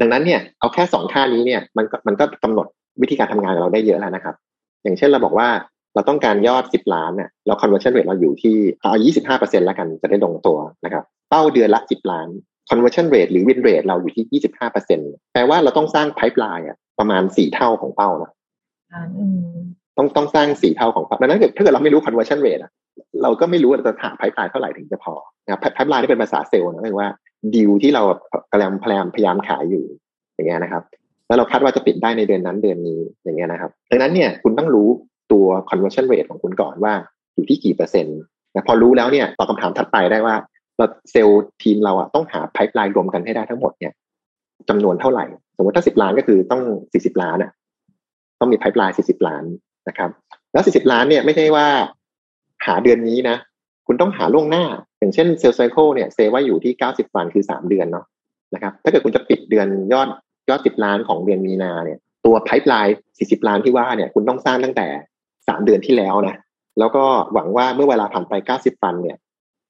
[0.00, 2.66] ดังนั้นเนี่ยเอาแค่สองค่านี้เนี่ยมันมันก็กำหนด
[3.02, 4.34] วิธีการทำงานของเราได้เยอะแล้วนะครับ
[4.82, 5.48] อย่างเช่นเราบอกว่า
[5.94, 12.28] เราต้องการยอด 10 ล้านเนี่ยเรา conversion rate เราอยู่ที่เอา25%แล้วกันจะได้ลงตัวนะครับเป้าเดือนละ 10 ล้าน
[12.70, 18.32] conversion rate หรือ win rate เราอยู่ที่ 25%แปลว่าเราต้องสร้าง pipeline อะประมาณ 4 เท่าของเป้านะ
[19.96, 22.70] ต้องต้องสร้าง 4 เท่าของเป้าดังนั้นถ้าเกิดเราไม่รู้ conversion rate อะ
[23.22, 27.10] เราก็ไม่รู้ว่าเราจะหา pipeline เท่าไหร่ถึงจะพอนะครับ pipeline ที่เป็นภาษาเซลล์นะคือว่า
[27.54, 28.02] ดีลที่เรา
[28.52, 29.84] กำลังพยายามพยายามขายอยู่
[30.34, 30.82] อย่างเงี้ยนะครับ
[31.26, 34.88] แล้วเราคาดว่าจะปิดได้ในเดือนนั้นเดือนนี้อย่างเงี้ยนะครับ ดังนั้นเนี่ยคุณต้องรู้
[35.32, 36.94] ตัว conversion rate ของคุณก่อนว่า
[37.34, 38.18] อยู่ที่กี่เปอร์เซ็นต์
[38.54, 40.34] นะพอรู้แล้วเนี่ยตอบคาถามถัดไปได้ว่า
[40.76, 43.92] เราเซลล์ทีมเราอะต้องหา pipeline รวมกันให้ได้ทั้งหมดเนี่ย
[44.68, 45.24] จำนวนเท่าไหร่
[45.56, 47.50] สมมติถ้าสิบล้านก็คือต้องสี่สิบล้านอะ
[48.40, 49.44] ต้องมี pipeline สี่สิบล้าน
[49.88, 50.10] นะครับ
[50.52, 51.66] แล้วสี่สิบล้านเนี่ยไม่ใช่ว่า
[52.66, 53.36] หาเดือนนี้นะ
[53.86, 54.64] คุณต้องหาล่วงหน้า
[54.98, 58.04] อย่างเช่น sales cycle เนี่ย say ว่าอยู่ที่เก้าสิบวันคือสามเดือนเนาะ
[58.54, 60.08] นะครับถ้าเกิดคุณจะปิดเดือนยอด
[60.48, 64.86] ยอดสิบล้านของเดือนมีนาเนี่ยตัวไพ p e ไลน์สี่สิบล้านที่ว่าเนี่ยคุณต้องสร้างตั้งแต่
[65.48, 66.36] สามเดือนที่แล้วนะ
[66.78, 67.04] แล้วก็
[67.34, 69.16] หวังว่าเมื่อเวลาผ่านไปเก้าสิบวันเนี่ย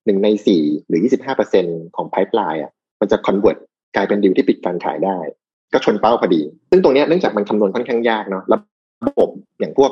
[0.07, 1.65] หนึ่งในสี่หรือยี่สิบห้าเปอร์เซ็น
[1.97, 3.59] ของไพ p e ไลน์อะมันจะ convert
[3.97, 5.19] กลายเป็นดีลที่ปิดการขายได้
[5.73, 8.45] ก็ชนเป้าพอดี ซึ่งตรงนี้เนื่องจากมันคำนวณค่อนข้างยากเนาะ
[9.09, 9.29] ระบบ
[9.61, 9.91] อย่างพวก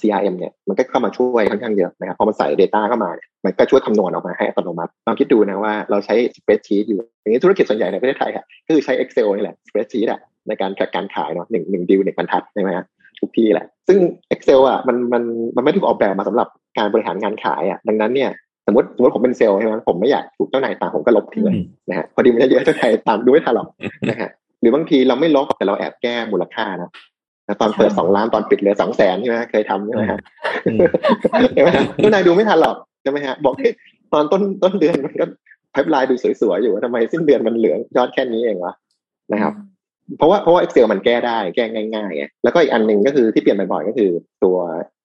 [0.00, 12.86] CRM เนี่ยมันก็เข้ามาช่วยค่อนข้างเยอะนะครับพอมันใส่ Data เข้ามาเนี่ยมันก็ช่วยคำนวณออกมาให้อัตโนมัติลองคิดดูนะว่าเราใช้ spreadsheet อยู่อย่างนี้ธุรกิจส่วนใหญ่ในประเทศไทยค่ะก็คือใช้ Excel นี่แหละ spreadsheet อะในการแทร็กการขายเนาะหนึ่งหนึ่งดิวหนึ่งบรรทัดใช่ไหมฮะ
[13.20, 13.98] ทุกที่แหละ ซึ่ง
[14.34, 15.22] Excel อะมันมัน
[15.56, 16.48] มันไม่ถูกออกแบบมาสำหรับ
[16.78, 18.30] การบริหารงานขายอะดังนั้นเนี่ย
[18.66, 21.56] สมมติสมมติผมเป็นเซลล์ใช่ไหมผมไม่อยากถูกเจ้านายตามผมก็ลบทิ้งเลย
[21.88, 23.68] นะฮะพอดีมันเยอะเจ้านายตามดูไม่ทันหรอก
[24.08, 26.90] นะฮะหรือบางทีเราไม่ลบแต่เราแอบแก้มูลค่านะ
[27.60, 30.20] ตอนเปิดสองล้านตอนปิดเหลือสองแสนใช่ไหมเคยทำใช่ไหมฮะ
[31.54, 33.68] ใช่ไหมเจ้านายดูไม่ทันหรอกใช่ไหมฮะ บอกให้
[34.12, 35.24] ตอนต้นต้นเดือนมันก็
[35.72, 38.74] ไพป์ไลน์ดูสวยๆอยู่ทำไมสิ้นเดือนมันเหลือยอดแค่นี้เองวะ
[39.32, 39.52] นะครับ
[40.18, 44.10] เพราะว่าเพราะว่า Excel มันแก้ได้แก้ง่ายๆไงแล้วก็อีกอันหนึ่งก็คือที่เปลี่ยนบ่อยๆก็คือ
[44.44, 44.56] ตัว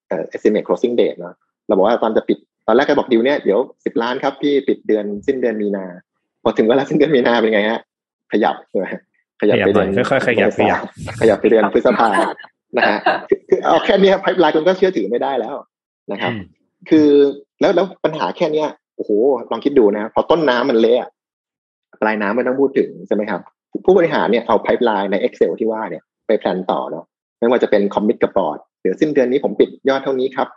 [0.08, 1.36] เอ่อ estimate closing date เนาะ
[1.67, 5.86] เราบอกว่าตอนจะปิดตอนแรกก็บอกดิวเนี่ยเดี๋ยวสิบล้านครับพี่ปิดเดือนสิ้นเดือนมีนา
[6.43, 7.82] พอถึงเวลาสิ้นเดือนมีนาเป็นไงฮะ
[8.32, 8.91] ขยับเลย
[9.41, 10.82] ขยับไปเดือนค่อยๆขยับขยับ
[11.19, 12.10] ขยับไปเดือนพฤษภา
[12.77, 12.97] นะฮะ
[13.49, 15.56] คือเอาแค่นี้ pipeline คุณก็เชื่อถือไม่ได้แล้ว
[16.12, 16.32] นะครับ
[16.89, 17.10] คือ
[17.62, 19.12] แล้วแล้วปัญหาแค่เนี้ยโอ้โห
[19.51, 21.08] ลองคิดดูนะพอต้นน้ำมันเละ
[22.01, 23.41] ปลายน้ำไม่ต้องพูดถึงใช่ไหมครับ
[23.86, 27.06] ผู้บริหารเนี่ยเอาไพ p e ไลน์ใน Excel ที่ว่าเนี่ยไป plan ต่อเนาะ
[27.39, 30.47] ไม่ว่าจะเป็น commit กับบอร์ดเดี๋ยวสิ้นเดือนนี้ผมปิดยอดเท่านี้ครับ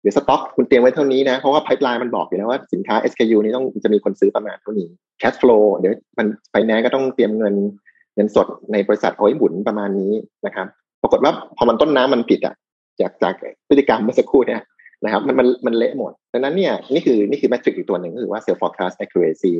[0.00, 4.88] เดี๋ยวสต็อกคุณเตรียมไว้เท่านี้นะ เพราะว่าไพ p e ไลน์มันบอกอยู่แล้วว่าสินค้า SKU นี้ต้องจะมีคนซื้อประมาณเท่านี้
[5.20, 7.54] cash flow เดี๋ยวมันไฟแนนซ์ก็ต้องเตรียมเงิน
[7.89, 10.12] เงินสดในบริษัทเอาไว้หมุนประมาณนี้
[10.46, 10.66] นะครับ
[11.02, 12.54] ปรากฏว่าพอมันต้นน้ำมันผิดอะ
[13.00, 13.34] จากจาก
[13.68, 14.62] พฤติกรรมเมื่อสักครู่เนี่ย
[15.04, 19.54] นะครับมันมันมันเละหมดดังนั้นเนี่ยนี่คือนี่คือ metric อีกตัวหนึ่งก็คือว่า sales forecast accuracy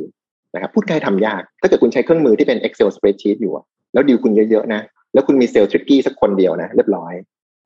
[0.53, 3.53] นะครับพูดง่ายทำยาก ถ้าเกิดคุณใช้เครื่องมือที่เป็น Excel spreadsheet อยู่
[3.93, 4.81] แล้วดีลคุณเยอะๆนะ
[5.13, 7.13] แล้วคุณมีเซลส์ tricky สักคนเดียวนะ เรียบร้อย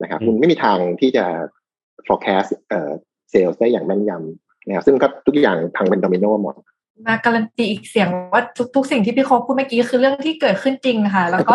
[0.02, 1.24] นะครับคุณไม่มีทางที่จะ
[2.06, 2.90] forecast เอ่อ
[3.30, 6.54] เซลล์ได้อย่างแม่นยำนะครับซึ่งก็ทุกอย่างพังเป็นโดมิโนหมด
[7.04, 8.42] มาการันตีอีกเสียงว่า
[8.74, 11.54] ทุกๆสิ่งที่พี่โคพูดเมื่อกี้คือเรื่องที่เกิดขึ้นจริงค่ะ แล้วก็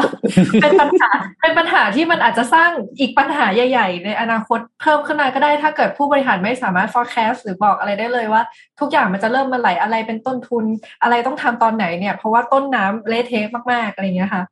[0.62, 1.10] เป็นปัญหา
[1.42, 8.42] เป็นปัญหาที่มันอาจจะสร้างอีกปัญหาใหญ่ ๆ ในอนาคตเพิ่มขึ้นมาก็ได้ถ้าเกิดผู้บริหารไม่สามารถ forecast หรือบอกอะไรได้เลยว่า
[8.80, 10.66] ทุกอย่างมันจะเริ่มมาไหลอะไรเป็นต้นทุน
[11.04, 14.44] อะไรต้องทำตอนไหนเนี่ย เพราะว่าต้นน้ำเละเทะมากๆอะไรเงี้ยค่ะ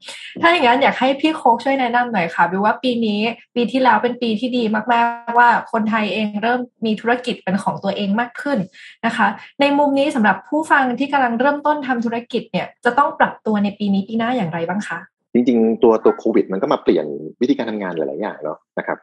[0.41, 3.21] ถ้าอย่างนั้นอยากให้พี่โคกช่วยแนะนำหน่อยค่ะดูว่าปีนี้
[3.55, 8.57] ปีที่แล้วเป็นปีที่ดีมากๆ ว่าคนไทยเองเริ่มมีธุรกิจเป็นของตัวเองมากขึ้น
[9.05, 9.27] นะคะ
[9.61, 14.99] ในมุมนี้สำหรับผู้ฟังที่กำลังเริ่มต้นทำธุรกิจเนี่ยจะต้องปรับตัวในปีนี้ปีหน้าอย่างไรบ้างคะ
[15.33, 17.05] จริงๆ ตัวตัวโควิด มันก็มาเปลี่ยน
[17.41, 18.97] วิธีการทำงานหลายๆอย่างเนาะนะครับ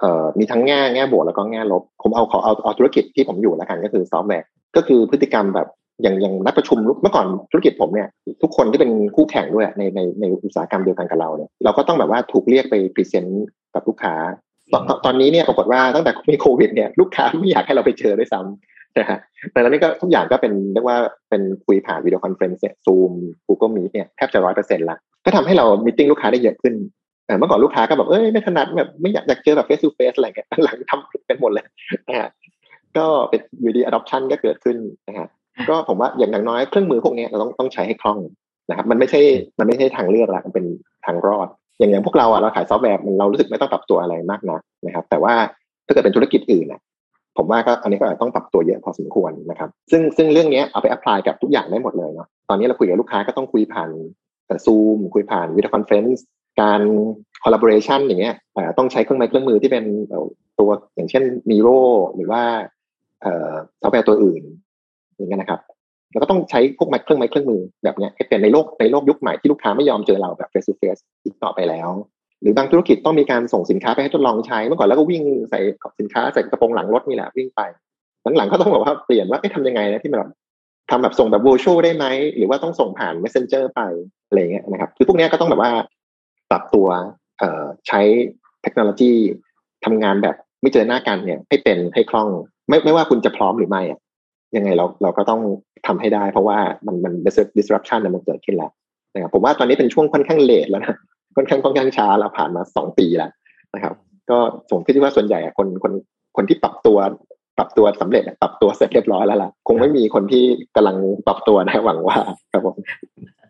[0.00, 5.68] เอ่อมีทั้งแง่แง่บวกแล้วก็แง่ลบ ผมเอาขอเอาเอาธุรกิจที่ผมอยู่แล้วกันก็คือซอฟต์แวร์ก็คือพฤติกรรมแบบ
[6.02, 8.08] อย่างอย่างนักประชุมเมื่อก่อนธุรกิจผมเนี่ย
[8.42, 14.14] ทุกคนที่เป็นคู่แข่งด้วยในในในอุตสาหกรรมเดียวกันกับเราเนี่ยเราก็ต้องแบบว่าถูกเรียกไป present กับลูกค้า
[14.72, 19.18] ตอนตอนนี้เนี่ยปรากฏว่าตั้งแต่มีโควิดเนี่ยลูกค้าไม่อยากให้เราไปเจอด้วยซ้ำ นะฮะ
[19.52, 20.98] แต่แล้วนี่ก็ทุกอย่างก็เป็นเรียกว่า
[21.30, 23.12] เป็นคุยผ่าน video conference เนี่ย Zoom
[23.46, 26.74] Google Meet เนี่ยแทบจะร้อยเปอร์เซ็นต์ละก็ทำให้เรา meeting ลูกค้าได้เยอะขึ้น
[27.38, 31.64] เมื่อก่อนลูกค้าก็แบบเอ้ยไม่ถนัดแบบไม่อยากอยากเจอแบบเฟส e ูเฟสอะไรเงี้ยหลังทำเป็นหมดเลย
[32.08, 32.30] นะฮะ
[32.96, 34.76] ก็เป็นวิดีโอ adoption ก็เกิดขึ้น
[35.08, 35.28] นะฮะ
[35.68, 38.18] ก็ผมว่าอย่างน้อยเครื่องมือพวกนี้เราต้องต้องใช้ให้คล่อง
[38.68, 39.20] นะครับมันไม่ใช่
[39.58, 40.66] มันไม่ใช่ทางเลือกละมันเป็น
[41.06, 41.48] ทางรอด
[41.78, 45.34] อย่างอย่างพวกเราอะเราขายซอฟต์แวร์มันเรารู้สึกไม่ต้องปรับตัวอะไรมากนักนะครับ แต่ว่า
[45.86, 46.80] ถ้าเกิดเป็นธุรกิจอื่นอะ
[47.36, 53.90] ผมว่าก็อันนี้ก็อาจต้องปรับตัวเยอะพอสมควรนะครับ ซึ่งซึ่งเรื่องนี้เอาไป apply กับทุกอย่างได้หมดเลยเนาะตอนนี้เราคุยกับลูกค้าก็ต้องคุยผ่าน
[54.64, 56.24] ซูมคุยผ่าน video conference
[56.60, 56.82] การ
[57.42, 58.34] collaboration อย่างเงี้ย
[58.78, 59.84] ต้องใช้เครื่องไม้เครื่องมือที่เป็น
[60.58, 61.68] ตัวอย่างเช่นมีโร
[62.16, 62.42] หรือว่า
[63.80, 64.42] ซอฟต์แวร์ตัวอื่น
[65.16, 65.60] อย่างเงี้ยนะครับ
[66.12, 71.88] แล้วก็ต้องใช้พวกเครื่องไม้เครื่องมือแบบนี้ให้เป็นในโลกในโลกยุคใหม่ที่ลูกค้าไม่ยอมเจอเราแบบ face to face อีกต่อไปแล้ว
[72.42, 75.58] หรือบางธุรกิจต้องมีการส่งสินค้าไปให้ทดลองใช้เมื่อก่อนแล้วก็วิ่งใส่
[76.00, 77.60] สินค้าใส่กระโปรงหลังรถนี่แหละวิ่งไป
[78.36, 80.20] หลังๆก็ต้องแบบว่าเปลี่ยนว่าทำยังไงนะที่มัน
[80.90, 83.80] ทำแบบส่งแบบ virtual ได้ไหมหรือว่าต้องส่งผ่าน messenger ไป
[84.26, 85.70] อะไรเงี้ยนะครับคือพวกนี้ก็ต้องแบบว่า
[86.50, 86.88] ปรับตัว
[87.88, 88.00] ใช้
[88.62, 89.12] เทคโนโลยี
[89.84, 92.28] ทำงานแบบไม่เจอหน้ากันเนี่ยให้เป็นให้คล่อง
[92.68, 93.98] ไม่ไม่ว่าคุณจะพร้อมหรือไม่อะ
[94.56, 95.40] ยังไงเราเราก็ต้อง
[95.86, 97.12] ทำให้ได้ เพราะว่ามันมัน
[97.58, 98.70] disruption มันเกิดขึ้นแล้ว
[99.14, 100.96] นะครับผมว่าตอนนี้เป็นช่วงค่อนข้างเลทแล้วนะ
[101.36, 103.30] ค่อนข้างค่อนข้างช้าเราผ่านมาสองปีแล้ว
[103.74, 103.94] นะครับ
[104.30, 104.38] ก็
[104.70, 105.92] สมที่ว่าส่วนใหญ่คนคน
[106.36, 106.98] คนที่ปรับตัว
[107.58, 110.44] ปรับตัวสำเร็จปรับตัวเสร็จเรียบร้อยแล้วล่ะ คงไม่มีคนที่
[110.76, 112.16] กำลังปรับตัวนะหวังว่า
[112.52, 112.76] ครับผม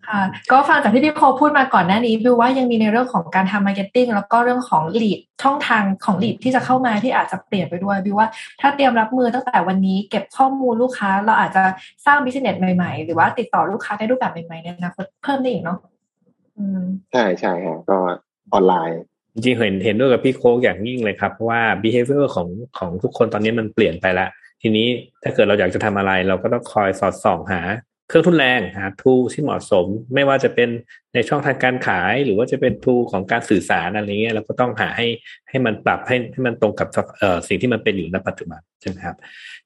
[0.09, 8.29] ค่ะก็ฟังจากที่พี่โคพูดมาก่อนหน้านี้ดูว่ายังมีในเรื่องของการทำ marketing แล้วก็เรื่องของ lead ช่องทางของ lead ที่จะเข้ามาที่อาจจะเปลี่ยนไปด้วยวิวว่า
[8.61, 11.63] ถ้าเตรียมรับมือตั้งแต่วันนี้เก็บข้อมูลลูกค้า เราอาจจะ
[12.07, 15.79] สร้าง business ใหม่ๆ หรือว่าติดต่อลูกค้าได้รูปแบบใหม่ๆในอนาคตเพิ่มได้อีกเนาะ
[17.13, 17.99] ใช่ใช่ครับก็
[18.53, 19.01] ออนไลน์
[19.33, 24.31] จริงๆเห็นเห็นด้วยกับพี่โค้กอย่างยิ่งเลยครับเพราะว่า behavior ของของทุกคนตอนนี้มันเปลี่ยนไปแล้ว
[24.63, 24.87] ทีนี้
[25.23, 27.61] ถ้าเกิดเราอยากจะทำอะไร เราก็ต้องคอยสอดส่องหา
[28.09, 30.69] เครื่องทุนแรงหาทูที่เหมาะสม ไม่ว่าจะเป็น
[31.15, 35.07] ในช่องทางการขาย หรือว่าจะเป็นทูของการสื่อสารอะไรเงี้ยเราก็ต้องหาให้
[35.49, 39.17] ให้มันปรับให้ให้มันตรงกับเอ่อสิ่งที่มันเป็นอยู่ในปัจจุบันใช่ไหมครับ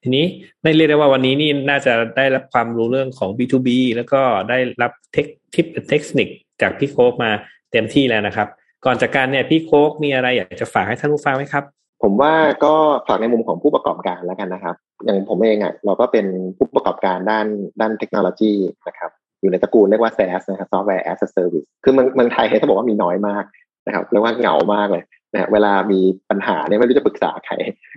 [0.02, 0.24] ทีนี้
[0.62, 6.28] ได้เรียกได้ว่าวันนี้นี่น่าจะได้รับความรู้เรื่องของ B2B แล้วก็ได้รับเทคทิปเทคนิค
[6.62, 7.30] จากพี่โคกมา
[7.72, 8.48] เต็มที่แล้วนะครับ
[8.84, 11.64] ก่อนจากการเนี่ยพี่โคกมีอะไรอยากจะฝากให้ท่านผู้ฟังไหมครับ
[12.02, 12.32] ผมว่า
[12.64, 12.74] ก็
[13.08, 17.46] ฝากในมุมของผู้ประกอบการแล้วกันนะครับ อย่างผมเองอะเราก็เป็นผู้ประกอบการด้าน
[17.80, 18.52] ด้านเทคโนโลยี
[18.88, 23.44] นะครับอยู่ในตระกูลเรียกว่า SaaS นะครับ Software as a Service คือเมืองเมืองไทยต้องบอกว่ามีน้อยมาก
[23.86, 26.00] นะครับเรียกว่าเหงามากเลยนะเวลามี
[26.30, 27.54] ปัญหาเนี่ยไม่รู้จะปรึกษาใคร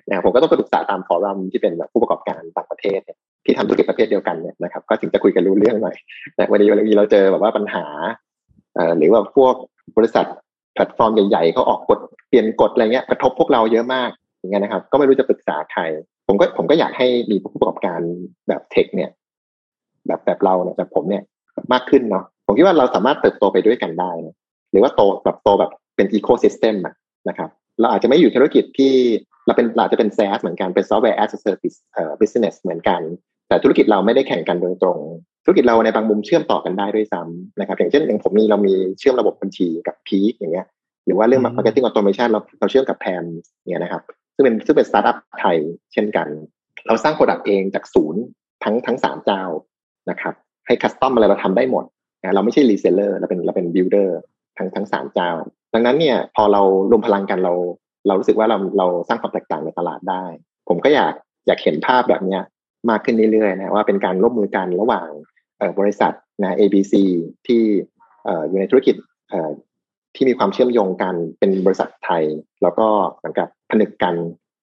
[0.07, 5.95] นะผมก็ต้องไปปรึกษาตามฟอรัมที่เป็นแบบผู้ประกอบการต่างประเทศเนี่ยที่ทำธุรกิจประเภทเดียวกันเนี่ยนะครับก็ถึงจะคุยกันรู้เรื่องหน่อย
[6.37, 7.85] นะวันนี้วันนี้เราเจอแบบว่าปัญหา
[8.97, 9.53] หรือว่าพวก
[9.97, 10.25] บริษัท
[10.73, 14.09] แพลตฟอร์มใหญ่ๆเขาออกกฎเปลี่ยนกฎอะไรเงี้ยกระทบพวกเราเยอะมาก
[14.39, 15.81] อย่างเงี้ยนะครับ ก็ไม่รู้จะปรึกษาใคร
[16.27, 17.99] ผมก็ผมก็อยากให้มีผู้ประกอบการ
[18.47, 19.09] แบบ tech เนี่ย
[20.07, 21.23] แบบแบบเราเนี่ยแบบผมเนี่ย
[21.73, 24.35] มากขึ้นเนาะผมคิดว่าเราสามารถเติบโตไปด้วยกันได้นะ
[24.71, 26.75] หรือว่าโตแบบโตแบบเป็น ecosystem
[27.27, 27.49] นะครับ
[27.79, 28.93] เราอาจจะไม่อยู่ธุรกิจที่
[29.45, 33.01] เราเป็นเราจะเป็น SaaS เหมือนกันเป็น software as a service เอ่อ business เหมือนกัน
[33.47, 34.97] แต่ธุรกิจเราไม่ได้แข่งกันโดยตรง
[35.49, 40.67] ธุรกิจเราในบางมุมเชื่อมต่อกันได้ด้วยซ้ำนะครับ อย่างเช่นอย่างผมมีเรามีเชื่อมระบบบัญชีกับ PEAK อย่างเงี้ย
[41.05, 43.25] หรือว่าเรื่อง marketing automation เราเราเชื่อมกับ PAM
[43.69, 44.01] เนี่ยนะครับ
[44.35, 45.57] ซึ่งเป็นซึ่งเป็นสตาร์ทอัพไทย
[45.93, 46.27] เช่นกัน
[46.87, 48.21] เราสร้าง product เองจากศูนย์
[48.63, 49.43] ทั้งทั้งสามเจ้า
[50.09, 50.33] นะครับ
[50.67, 51.83] ให้ custom อะไรเราทำได้หมด
[52.21, 54.19] นะเราไม่ใช่ reseller เราเป็นเราเป็น builder
[54.57, 55.31] ทั้งทั้งสามเจ้า
[55.73, 57.53] ดังนั้นเนี่ยพอเรารวมพลังกันเรา
[58.07, 60.25] เรารู้สึกว่าเราเราสร้างความแตกต่างในตลาดได้
[60.69, 61.13] ผมก็อยาก
[61.47, 62.41] อยากเห็นภาพแบบเนี้ย
[62.89, 65.07] มากขึ้นเรื่อยๆนะว่าเป็นการร่วมมือกันระหว่าง
[65.79, 66.93] บริษัทนะ ABC
[67.47, 67.61] ที่
[68.47, 68.95] อยู่ในธุรกิจ
[70.15, 72.23] ที่มีความเชื่อมโยงกันเป็นบริษัทไทย
[72.61, 74.15] แล้วก็เหมือนกับผนึกกัน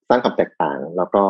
[0.09, 1.25] สร้างความแตกต่าง แล้วก็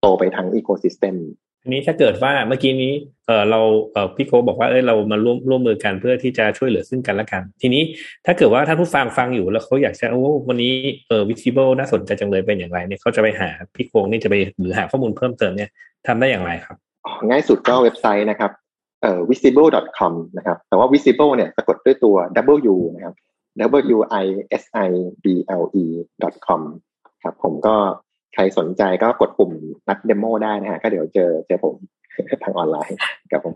[0.00, 1.16] โตไปทั้งอีโคซิสเต็ม
[1.62, 2.92] ทีนี้ถ้าเกิดว่าเมื่อกี้นี้
[3.26, 3.60] เออเรา
[3.92, 7.82] เออพี่โคบอกว่าเอ้ยเรามาร่วมร่วมมือกันเพื่อที่จะช่วยเหลือซึ่งกันและกัน ทีนี้
[8.26, 10.72] ถ้าเกิดว่าท่านผู้ฟังฟังอยู่แล้วเขาอยากจะโอ้วันนี้
[11.08, 15.70] เออ Wisible น่าสนใจจังเลยเป็นอย่างไรเนี่ยเขาจะไปหาพี่โคนี่จะไปหรือหาข้อมูลเพิ่มเติมเนี่ย
[16.06, 16.76] ทำได้อย่างไรครับ
[17.28, 18.59] ง่ายสุดก็เว็บไซต์นะครับเอ่อ
[19.30, 22.16] wisible.com นะครับ แต่ว่า visible เนี่ยสะกดด้วยตัว
[22.72, 23.14] w นะครับ
[23.96, 24.24] w i
[24.62, 24.88] s i
[25.24, 25.26] b
[25.60, 25.84] l e
[26.46, 26.60] com
[27.22, 27.76] ครับ ผมก็
[28.34, 29.52] ใครสนใจก็กดปุ่ม
[29.88, 31.74] นัด demo ได้นะฮะ ก็เดี๋ยวเจอเจอผม
[32.44, 32.96] ทางออนไลน์
[33.30, 33.54] ครับผม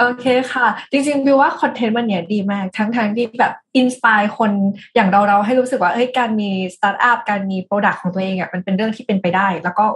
[0.00, 4.50] โอเคค่ะ จริงๆวิวว่าคอนเทนต์มันเนี่ยดีมาก ทั้งทางที่แบบ inspire คน
[4.94, 9.86] อย่างเราเราให้รู้สึกว่าเฮ้ยการมีสตาร์ทอัพการมี product ของตัวเองอะมันเป็นเรื่องที่เป็นไปได้ แล้วก็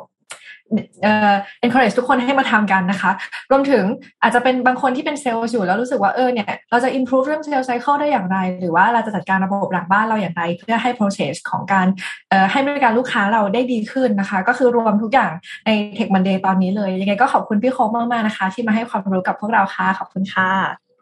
[1.65, 3.11] encourage ทุกคนให้มาทำกันนะคะ
[3.51, 3.85] รวมถึง
[4.23, 11.87] อาจจะเป็นบางคนที่เป็นเซลล์อยู่แล้วรู้สึกว่าเออเนี่ยเราจะ improve เรื่อง sales cycle ได้อย่างไร หรือว่าเราจะจัดการระบบหลังบ้านเราอย่างไร เพื่อให้ process ของการ
[12.31, 15.33] เอ่อให้บริการลูกค้าเราได้ดีขึ้นนะคะ ก็คือรวมทุกอย่าง
[15.67, 20.51] ใน Tech Monday ตอนนี้เลย ยังไงก็ขอบคุณพี่โคมมากๆนะคะ ที่มาให้ความรู้กับพวกเราค่ะ ขอบคุณค่ะ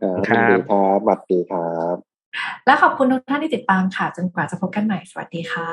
[0.03, 1.97] ครับครับสวัสดีครับ
[2.66, 5.71] และขอบคุณทุกท่านที่ติดตามค่ะ จนกว่าจะพบกันใหม่ สวัสดีค่ะ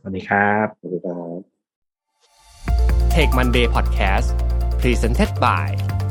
[0.00, 1.53] สวัสดีครับ สวัสดีครับ
[3.20, 4.28] Tech Monday Podcast
[4.80, 5.68] Presented by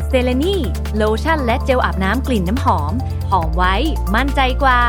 [0.09, 0.55] เซเลนี
[0.97, 2.93] โลชั่นและเจลอาบน้ำกลิ่นน้ำหอม
[3.31, 3.75] หอมไว้
[4.15, 4.81] มั่นใจกว่า